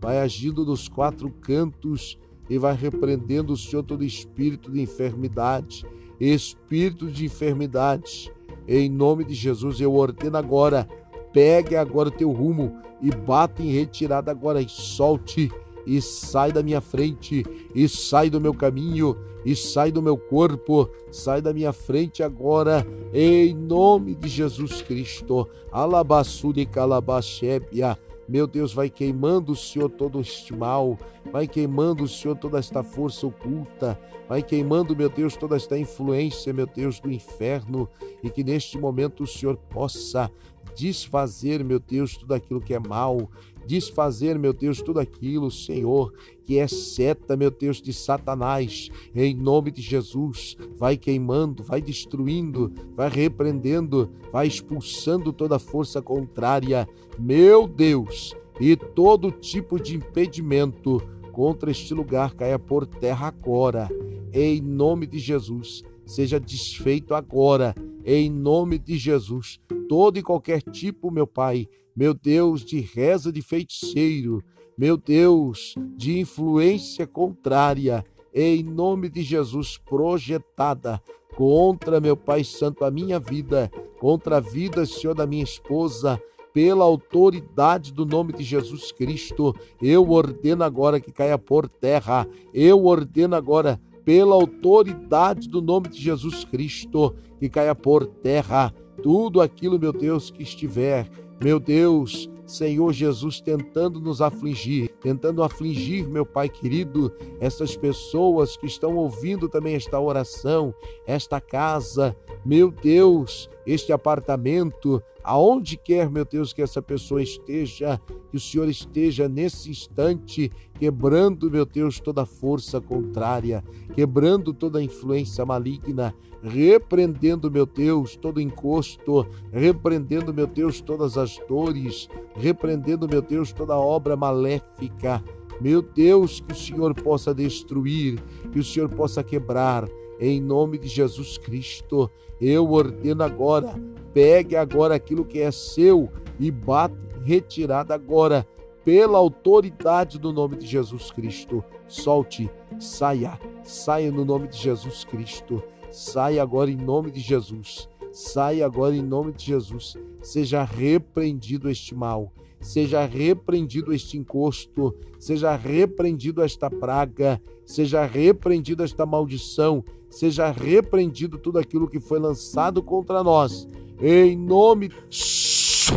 Vai 0.00 0.18
agindo 0.18 0.64
nos 0.64 0.88
quatro 0.88 1.30
cantos 1.42 2.18
e 2.48 2.56
vai 2.56 2.74
repreendendo 2.74 3.52
o 3.52 3.56
Senhor 3.58 3.82
todo 3.82 4.02
espírito 4.02 4.72
de 4.72 4.80
enfermidade, 4.80 5.84
espírito 6.18 7.10
de 7.10 7.26
enfermidade. 7.26 8.32
Em 8.66 8.88
nome 8.88 9.24
de 9.24 9.34
Jesus, 9.34 9.78
eu 9.78 9.92
ordeno 9.92 10.38
agora 10.38 10.88
Pegue 11.32 11.76
agora 11.76 12.08
o 12.08 12.12
teu 12.12 12.30
rumo 12.30 12.76
e 13.00 13.10
bata 13.10 13.62
em 13.62 13.70
retirada 13.70 14.30
agora 14.30 14.60
e 14.60 14.68
solte 14.68 15.50
e 15.86 16.00
sai 16.00 16.52
da 16.52 16.62
minha 16.62 16.80
frente 16.80 17.44
e 17.74 17.88
sai 17.88 18.30
do 18.30 18.40
meu 18.40 18.54
caminho 18.54 19.16
e 19.44 19.56
sai 19.56 19.90
do 19.90 20.00
meu 20.00 20.16
corpo, 20.16 20.88
sai 21.10 21.42
da 21.42 21.52
minha 21.52 21.72
frente 21.72 22.22
agora, 22.22 22.86
em 23.12 23.52
nome 23.54 24.14
de 24.14 24.28
Jesus 24.28 24.82
Cristo. 24.82 25.48
Alabassuri 25.70 26.64
calabachébia. 26.64 27.98
Meu 28.28 28.46
Deus, 28.46 28.72
vai 28.72 28.88
queimando 28.88 29.52
o 29.52 29.56
Senhor 29.56 29.90
todo 29.90 30.20
este 30.20 30.54
mal, 30.54 30.96
vai 31.32 31.48
queimando 31.48 32.04
o 32.04 32.08
Senhor 32.08 32.36
toda 32.36 32.58
esta 32.58 32.82
força 32.82 33.26
oculta, 33.26 33.98
vai 34.28 34.42
queimando, 34.42 34.96
meu 34.96 35.10
Deus, 35.10 35.36
toda 35.36 35.56
esta 35.56 35.76
influência, 35.76 36.52
meu 36.52 36.66
Deus, 36.66 37.00
do 37.00 37.10
inferno, 37.10 37.88
e 38.22 38.30
que 38.30 38.44
neste 38.44 38.78
momento 38.78 39.24
o 39.24 39.26
Senhor 39.26 39.56
possa 39.68 40.30
desfazer, 40.74 41.64
meu 41.64 41.78
Deus, 41.78 42.16
tudo 42.16 42.34
aquilo 42.34 42.60
que 42.60 42.74
é 42.74 42.78
mal, 42.78 43.30
desfazer, 43.66 44.38
meu 44.38 44.52
Deus, 44.52 44.80
tudo 44.80 45.00
aquilo, 45.00 45.50
Senhor, 45.50 46.12
que 46.44 46.58
é 46.58 46.66
seta, 46.66 47.36
meu 47.36 47.50
Deus, 47.50 47.80
de 47.80 47.92
Satanás, 47.92 48.90
em 49.14 49.34
nome 49.34 49.70
de 49.70 49.80
Jesus, 49.80 50.56
vai 50.76 50.96
queimando, 50.96 51.62
vai 51.62 51.80
destruindo, 51.80 52.72
vai 52.94 53.08
repreendendo, 53.08 54.10
vai 54.32 54.46
expulsando 54.46 55.32
toda 55.32 55.58
força 55.58 56.02
contrária, 56.02 56.88
meu 57.18 57.66
Deus, 57.66 58.34
e 58.60 58.76
todo 58.76 59.30
tipo 59.30 59.80
de 59.80 59.96
impedimento 59.96 61.00
contra 61.32 61.70
este 61.70 61.94
lugar 61.94 62.34
caia 62.34 62.58
por 62.58 62.86
terra 62.86 63.28
agora, 63.28 63.88
em 64.32 64.60
nome 64.60 65.06
de 65.06 65.18
Jesus, 65.18 65.82
seja 66.04 66.38
desfeito 66.38 67.14
agora, 67.14 67.74
em 68.04 68.28
nome 68.28 68.78
de 68.78 68.98
Jesus 68.98 69.60
todo 69.92 70.18
e 70.18 70.22
qualquer 70.22 70.62
tipo, 70.62 71.10
meu 71.10 71.26
Pai, 71.26 71.68
meu 71.94 72.14
Deus, 72.14 72.64
de 72.64 72.80
reza 72.80 73.30
de 73.30 73.42
feiticeiro, 73.42 74.42
meu 74.74 74.96
Deus, 74.96 75.74
de 75.98 76.18
influência 76.18 77.06
contrária, 77.06 78.02
em 78.32 78.62
nome 78.62 79.10
de 79.10 79.20
Jesus, 79.20 79.76
projetada 79.76 80.98
contra, 81.36 82.00
meu 82.00 82.16
Pai 82.16 82.42
Santo, 82.42 82.86
a 82.86 82.90
minha 82.90 83.20
vida, 83.20 83.70
contra 84.00 84.38
a 84.38 84.40
vida, 84.40 84.86
Senhor, 84.86 85.12
da 85.12 85.26
minha 85.26 85.44
esposa, 85.44 86.18
pela 86.54 86.84
autoridade 86.84 87.92
do 87.92 88.06
nome 88.06 88.32
de 88.32 88.44
Jesus 88.44 88.92
Cristo, 88.92 89.54
eu 89.82 90.10
ordeno 90.10 90.64
agora 90.64 91.00
que 91.00 91.12
caia 91.12 91.36
por 91.36 91.68
terra, 91.68 92.26
eu 92.54 92.86
ordeno 92.86 93.36
agora 93.36 93.78
pela 94.06 94.34
autoridade 94.34 95.50
do 95.50 95.60
nome 95.60 95.90
de 95.90 96.00
Jesus 96.00 96.46
Cristo, 96.46 97.14
que 97.38 97.50
caia 97.50 97.74
por 97.74 98.06
terra 98.06 98.74
tudo 99.02 99.40
aquilo, 99.40 99.78
meu 99.78 99.92
Deus, 99.92 100.30
que 100.30 100.42
estiver, 100.42 101.10
meu 101.42 101.58
Deus, 101.58 102.30
Senhor 102.46 102.92
Jesus, 102.92 103.40
tentando 103.40 104.00
nos 104.00 104.20
afligir, 104.20 104.90
tentando 105.00 105.42
afligir, 105.42 106.06
meu 106.06 106.24
Pai 106.24 106.48
querido, 106.48 107.12
essas 107.40 107.76
pessoas 107.76 108.56
que 108.56 108.66
estão 108.66 108.96
ouvindo 108.96 109.48
também 109.48 109.74
esta 109.74 109.98
oração, 109.98 110.74
esta 111.06 111.40
casa, 111.40 112.16
meu 112.44 112.70
Deus, 112.70 113.48
este 113.66 113.92
apartamento, 113.92 115.02
aonde 115.22 115.76
quer, 115.76 116.10
meu 116.10 116.24
Deus, 116.24 116.52
que 116.52 116.62
essa 116.62 116.82
pessoa 116.82 117.22
esteja, 117.22 118.00
que 118.30 118.36
o 118.36 118.40
Senhor 118.40 118.68
esteja 118.68 119.28
nesse 119.28 119.70
instante 119.70 120.50
quebrando, 120.78 121.50
meu 121.50 121.64
Deus, 121.64 122.00
toda 122.00 122.26
força 122.26 122.80
contrária, 122.80 123.62
quebrando 123.94 124.52
toda 124.52 124.82
influência 124.82 125.46
maligna, 125.46 126.14
repreendendo, 126.42 127.50
meu 127.50 127.64
Deus, 127.64 128.16
todo 128.16 128.40
encosto, 128.40 129.26
repreendendo, 129.52 130.34
meu 130.34 130.46
Deus, 130.46 130.80
todas 130.80 131.16
as 131.16 131.38
dores, 131.48 132.08
repreendendo, 132.34 133.08
meu 133.08 133.22
Deus, 133.22 133.52
toda 133.52 133.76
obra 133.76 134.16
maléfica. 134.16 135.22
Meu 135.60 135.80
Deus, 135.80 136.40
que 136.40 136.52
o 136.52 136.56
Senhor 136.56 136.92
possa 136.92 137.32
destruir, 137.32 138.20
que 138.50 138.58
o 138.58 138.64
Senhor 138.64 138.88
possa 138.88 139.22
quebrar, 139.22 139.88
em 140.18 140.40
nome 140.40 140.78
de 140.78 140.88
Jesus 140.88 141.38
Cristo. 141.38 142.10
Eu 142.44 142.72
ordeno 142.72 143.22
agora, 143.22 143.80
pegue 144.12 144.56
agora 144.56 144.96
aquilo 144.96 145.24
que 145.24 145.38
é 145.38 145.52
seu 145.52 146.10
e 146.40 146.50
bate 146.50 146.96
retirada 147.24 147.94
agora, 147.94 148.44
pela 148.84 149.16
autoridade 149.16 150.18
do 150.18 150.32
nome 150.32 150.56
de 150.56 150.66
Jesus 150.66 151.12
Cristo. 151.12 151.62
Solte, 151.86 152.50
saia, 152.80 153.38
saia 153.62 154.10
no 154.10 154.24
nome 154.24 154.48
de 154.48 154.58
Jesus 154.58 155.04
Cristo. 155.04 155.62
Saia 155.88 156.42
agora 156.42 156.68
em 156.68 156.76
nome 156.76 157.12
de 157.12 157.20
Jesus. 157.20 157.88
Saia 158.10 158.66
agora 158.66 158.96
em 158.96 159.02
nome 159.02 159.32
de 159.32 159.44
Jesus. 159.44 159.96
Seja 160.20 160.64
repreendido 160.64 161.70
este 161.70 161.94
mal. 161.94 162.32
Seja 162.60 163.04
repreendido 163.06 163.92
este 163.92 164.18
encosto. 164.18 164.92
Seja 165.16 165.54
repreendido 165.54 166.42
esta 166.42 166.68
praga. 166.68 167.40
Seja 167.72 168.04
repreendido 168.04 168.82
esta 168.82 169.06
maldição. 169.06 169.82
Seja 170.10 170.50
repreendido 170.50 171.38
tudo 171.38 171.58
aquilo 171.58 171.88
que 171.88 171.98
foi 171.98 172.18
lançado 172.18 172.82
contra 172.82 173.24
nós. 173.24 173.66
Em 173.98 174.36
nome. 174.36 174.90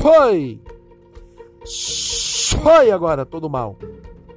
Foi! 0.02 0.62
Foi 2.64 2.90
agora 2.92 3.26
todo 3.26 3.50
mal. 3.50 3.78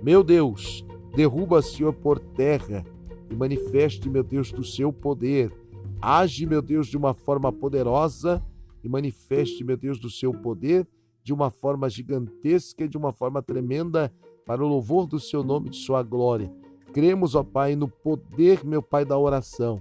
Meu 0.03 0.25
Deus, 0.25 0.85
derruba, 1.15 1.63
Senhor, 1.63 1.93
por 1.93 2.19
terra 2.19 2.85
e 3.31 3.37
manifeste, 3.37 4.11
meu 4.11 4.25
Deus, 4.25 4.51
do 4.51 4.65
seu 4.65 4.93
poder. 4.93 5.53
Age, 6.03 6.45
meu 6.45 6.61
Deus, 6.61 6.89
de 6.89 6.97
uma 6.97 7.15
forma 7.15 7.53
poderosa 7.53 8.45
e 8.83 8.89
manifeste, 8.89 9.63
meu 9.63 9.77
Deus, 9.77 10.01
do 10.01 10.11
seu 10.11 10.33
poder 10.33 10.89
de 11.23 11.33
uma 11.33 11.51
forma 11.51 11.89
gigantesca 11.89 12.83
e 12.83 12.89
de 12.89 12.97
uma 12.97 13.13
forma 13.13 13.41
tremenda 13.41 14.13
para 14.45 14.65
o 14.65 14.67
louvor 14.67 15.07
do 15.07 15.21
seu 15.21 15.45
nome 15.45 15.69
e 15.69 15.71
de 15.71 15.77
sua 15.77 16.03
glória. 16.03 16.51
Cremos, 16.99 17.37
ó 17.37 17.45
Pai, 17.45 17.77
no 17.77 17.87
poder, 17.87 18.65
meu 18.65 18.83
Pai, 18.83 19.05
da 19.05 19.17
oração. 19.17 19.81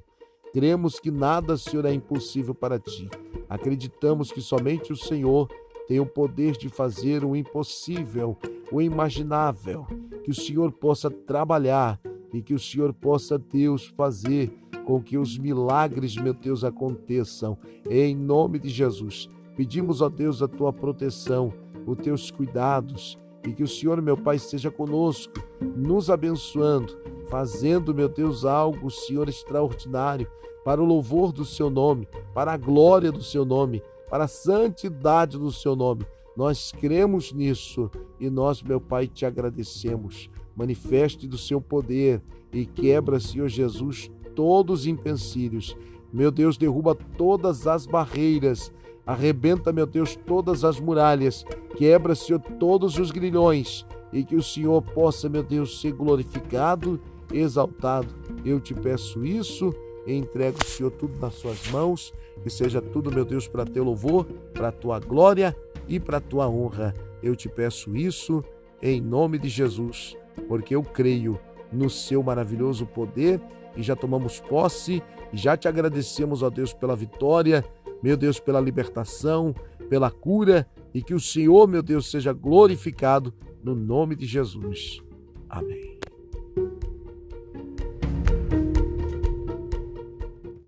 Cremos 0.54 1.00
que 1.00 1.10
nada, 1.10 1.58
Senhor, 1.58 1.84
é 1.86 1.92
impossível 1.92 2.54
para 2.54 2.78
ti. 2.78 3.10
Acreditamos 3.50 4.32
que 4.32 4.40
somente 4.40 4.94
o 4.94 4.96
Senhor 4.96 5.50
tem 5.88 6.00
o 6.00 6.06
poder 6.06 6.52
de 6.52 6.70
fazer 6.70 7.26
o 7.26 7.36
impossível, 7.36 8.38
o 8.72 8.84
imaginável, 8.84 9.88
que 10.24 10.30
o 10.30 10.36
Senhor 10.36 10.72
possa 10.72 11.10
trabalhar 11.10 12.00
e 12.32 12.40
que 12.40 12.54
o 12.54 12.60
Senhor 12.60 12.94
possa, 12.94 13.40
Deus, 13.40 13.88
fazer 13.98 14.56
com 14.86 15.02
que 15.02 15.18
os 15.18 15.40
milagres, 15.40 16.16
meu 16.16 16.36
Deus, 16.36 16.64
aconteçam. 16.64 17.58
Em 17.90 18.16
nome 18.16 18.60
de 18.60 18.70
Jesus, 18.70 19.28
pedimos, 19.56 20.04
ó 20.04 20.08
Deus, 20.08 20.44
a 20.44 20.48
tua 20.48 20.72
proteção, 20.72 21.52
os 21.84 21.98
teus 21.98 22.30
cuidados 22.30 23.18
e 23.48 23.54
que 23.54 23.64
o 23.64 23.68
Senhor, 23.68 24.02
meu 24.02 24.18
Pai, 24.18 24.36
esteja 24.36 24.70
conosco, 24.70 25.42
nos 25.62 26.10
abençoando, 26.10 26.98
fazendo, 27.30 27.96
meu 27.96 28.10
Deus, 28.10 28.44
algo, 28.44 28.92
Senhor, 28.92 29.30
extraordinário 29.30 30.28
para 30.66 30.82
o 30.82 30.86
louvor 30.86 31.32
do 31.32 31.46
seu 31.46 31.70
nome, 31.70 32.10
para 32.34 32.52
a 32.52 32.58
glória 32.58 33.10
do 33.10 33.24
seu 33.24 33.46
nome, 33.46 33.82
para 34.10 34.26
a 34.26 34.28
santidade 34.28 35.38
do 35.38 35.50
seu 35.50 35.78
nome. 35.78 36.06
Nós 36.36 36.74
cremos 36.74 37.32
nisso 37.32 37.90
e 38.20 38.30
nós, 38.30 38.62
meu 38.62 38.82
Pai, 38.82 39.08
te 39.08 39.26
agradecemos. 39.26 40.30
Manifeste 40.54 41.26
do 41.26 41.38
seu 41.38 41.62
poder 41.62 42.22
e 42.52 42.66
quebra, 42.66 43.18
Senhor 43.18 43.48
Jesus, 43.48 44.12
todos 44.36 44.82
os 44.82 44.88
empecilhos. 44.88 45.78
Meu 46.12 46.32
Deus, 46.32 46.58
derruba 46.58 46.94
todas 46.96 47.66
as 47.66 47.86
barreiras, 47.86 48.74
arrebenta, 49.08 49.72
meu 49.72 49.86
Deus, 49.86 50.16
todas 50.16 50.66
as 50.66 50.80
muralhas, 50.80 51.46
quebra, 51.78 52.14
Senhor, 52.14 52.42
todos 52.60 53.00
os 53.00 53.10
grilhões 53.10 53.86
e 54.12 54.24
que 54.24 54.36
o 54.36 54.44
Senhor 54.44 54.82
possa, 54.82 55.30
meu 55.30 55.42
Deus, 55.42 55.80
ser 55.80 55.94
glorificado, 55.94 57.00
exaltado. 57.34 58.14
Eu 58.46 58.60
te 58.60 58.74
peço 58.74 59.26
isso 59.26 59.74
e 60.06 60.14
entrego, 60.14 60.64
Senhor, 60.66 60.92
tudo 60.92 61.18
nas 61.20 61.36
suas 61.36 61.68
mãos, 61.70 62.14
que 62.44 62.50
seja 62.50 62.82
tudo, 62.82 63.12
meu 63.12 63.26
Deus, 63.26 63.48
para 63.48 63.66
teu 63.66 63.84
louvor, 63.84 64.26
para 64.54 64.72
tua 64.72 65.00
glória 65.00 65.56
e 65.88 66.00
para 66.00 66.20
tua 66.20 66.48
honra. 66.48 66.94
Eu 67.24 67.36
te 67.36 67.50
peço 67.50 67.96
isso 67.96 68.44
em 68.82 69.02
nome 69.02 69.40
de 69.40 69.50
Jesus, 69.50 70.16
porque 70.48 70.76
eu 70.76 70.84
creio 70.84 71.40
no 71.72 71.90
seu 71.90 72.22
maravilhoso 72.22 72.86
poder 72.86 73.42
e 73.76 73.84
já 73.84 73.96
tomamos 73.96 74.40
posse 74.40 75.04
e 75.34 75.38
já 75.38 75.58
te 75.58 75.68
agradecemos, 75.68 76.42
ó 76.42 76.50
Deus, 76.50 76.74
pela 76.74 76.96
vitória, 76.96 77.64
meu 78.02 78.16
Deus, 78.18 78.40
pela 78.40 78.60
libertação, 78.60 79.54
pela 79.90 80.12
cura 80.12 80.68
e 80.94 81.02
que 81.02 81.14
o 81.14 81.20
Senhor, 81.20 81.68
meu 81.68 81.82
Deus, 81.82 82.10
seja 82.10 82.34
glorificado 82.34 83.34
no 83.64 83.76
nome 83.76 84.16
de 84.16 84.26
Jesus. 84.26 85.02
Amém. 85.50 85.98